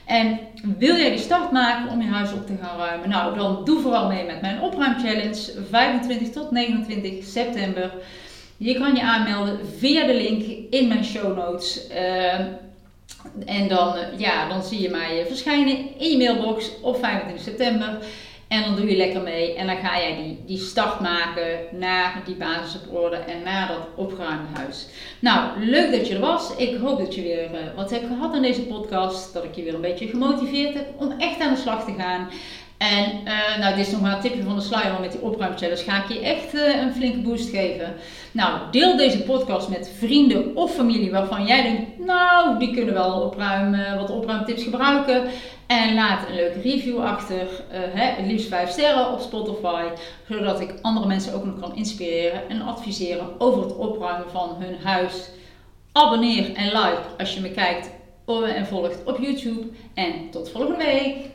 En 0.06 0.40
wil 0.78 0.96
jij 0.96 1.10
die 1.10 1.20
start 1.20 1.52
maken 1.52 1.90
om 1.90 2.02
je 2.02 2.08
huis 2.08 2.34
op 2.34 2.46
te 2.46 2.54
gaan 2.62 2.78
ruimen? 2.78 3.10
Nou, 3.10 3.36
dan 3.36 3.66
doe 3.66 3.82
vooral 3.82 4.08
mee 4.08 4.26
met 4.26 4.42
mijn 4.42 4.62
opruimchallenge 4.62 5.52
25 5.70 6.30
tot 6.30 6.52
29 6.52 7.24
september. 7.24 7.92
Je 8.58 8.74
kan 8.74 8.96
je 8.96 9.02
aanmelden 9.02 9.60
via 9.78 10.06
de 10.06 10.16
link 10.16 10.44
in 10.70 10.88
mijn 10.88 11.06
show 11.06 11.38
notes. 11.38 11.90
Uh, 11.90 12.40
en 13.46 13.68
dan, 13.68 13.96
uh, 13.96 14.20
ja, 14.20 14.50
dan 14.50 14.64
zie 14.64 14.82
je 14.82 14.90
mij 14.90 15.26
verschijnen 15.28 15.78
in 15.98 16.10
je 16.10 16.18
mailbox 16.18 16.72
op 16.82 17.00
25 17.00 17.44
september. 17.44 17.98
En 18.48 18.64
dan 18.64 18.76
doe 18.76 18.90
je 18.90 18.98
lekker 18.98 19.22
mee 19.22 19.56
en 19.56 19.68
dan 19.68 19.78
ga 19.78 20.00
jij 20.00 20.16
die, 20.16 20.44
die 20.46 20.58
start 20.58 21.00
maken 21.00 21.60
naar 21.72 22.22
die 22.26 22.36
basisorde 22.36 23.16
en 23.16 23.44
naar 23.44 23.68
dat 23.68 24.06
opgeruimde 24.06 24.60
huis. 24.60 24.88
Nou, 25.20 25.66
leuk 25.66 25.92
dat 25.92 26.08
je 26.08 26.14
er 26.14 26.20
was. 26.20 26.56
Ik 26.56 26.78
hoop 26.78 27.00
dat 27.00 27.16
je 27.16 27.22
weer 27.22 27.52
uh, 27.52 27.60
wat 27.76 27.90
hebt 27.90 28.08
gehad 28.08 28.34
aan 28.34 28.42
deze 28.42 28.62
podcast. 28.62 29.34
Dat 29.34 29.44
ik 29.44 29.56
je 29.56 29.64
weer 29.64 29.74
een 29.74 29.82
beetje 29.82 30.08
gemotiveerd 30.08 30.74
heb 30.74 30.88
om 30.98 31.14
echt 31.18 31.40
aan 31.40 31.54
de 31.54 31.60
slag 31.60 31.86
te 31.86 31.94
gaan. 31.98 32.30
En 32.78 33.12
uh, 33.26 33.58
nou, 33.60 33.76
dit 33.76 33.86
is 33.86 33.92
nog 33.92 34.02
maar 34.02 34.16
een 34.16 34.22
tipje 34.22 34.44
van 34.44 34.56
de 34.56 34.62
sluier, 34.62 35.00
met 35.02 35.12
die 35.12 35.22
opruimchallenge 35.22 35.84
ga 35.84 36.04
ik 36.04 36.10
je 36.10 36.20
echt 36.20 36.54
uh, 36.54 36.82
een 36.82 36.94
flinke 36.94 37.18
boost 37.18 37.50
geven. 37.50 37.94
Nou, 38.32 38.60
deel 38.72 38.98
deze 38.98 39.22
podcast 39.22 39.70
met 39.70 39.92
vrienden 39.98 40.56
of 40.56 40.74
familie 40.74 41.12
waarvan 41.12 41.46
jij 41.46 41.62
denkt, 41.64 42.06
nou, 42.06 42.60
die 42.60 42.74
kunnen 42.74 42.94
wel 42.94 43.22
opruimen, 43.22 43.98
wat 43.98 44.10
opruimtips 44.12 44.64
gebruiken. 44.64 45.24
En 45.68 45.94
laat 45.94 46.28
een 46.28 46.36
leuke 46.36 46.62
review 46.62 47.00
achter, 47.00 47.48
hè, 47.70 48.04
het 48.04 48.26
liefst 48.26 48.48
5 48.48 48.70
sterren 48.70 49.12
op 49.12 49.20
Spotify, 49.20 49.88
zodat 50.30 50.60
ik 50.60 50.74
andere 50.82 51.08
mensen 51.08 51.34
ook 51.34 51.46
nog 51.46 51.60
kan 51.60 51.76
inspireren 51.76 52.50
en 52.50 52.62
adviseren 52.62 53.30
over 53.38 53.62
het 53.62 53.76
opruimen 53.76 54.30
van 54.32 54.56
hun 54.60 54.76
huis. 54.84 55.30
Abonneer 55.92 56.54
en 56.54 56.66
like 56.66 57.02
als 57.18 57.34
je 57.34 57.42
me 57.42 57.52
kijkt 57.52 57.90
en 58.56 58.66
volgt 58.66 59.04
op 59.06 59.18
YouTube. 59.20 59.68
En 59.94 60.30
tot 60.32 60.50
volgende 60.50 60.86
week! 60.86 61.35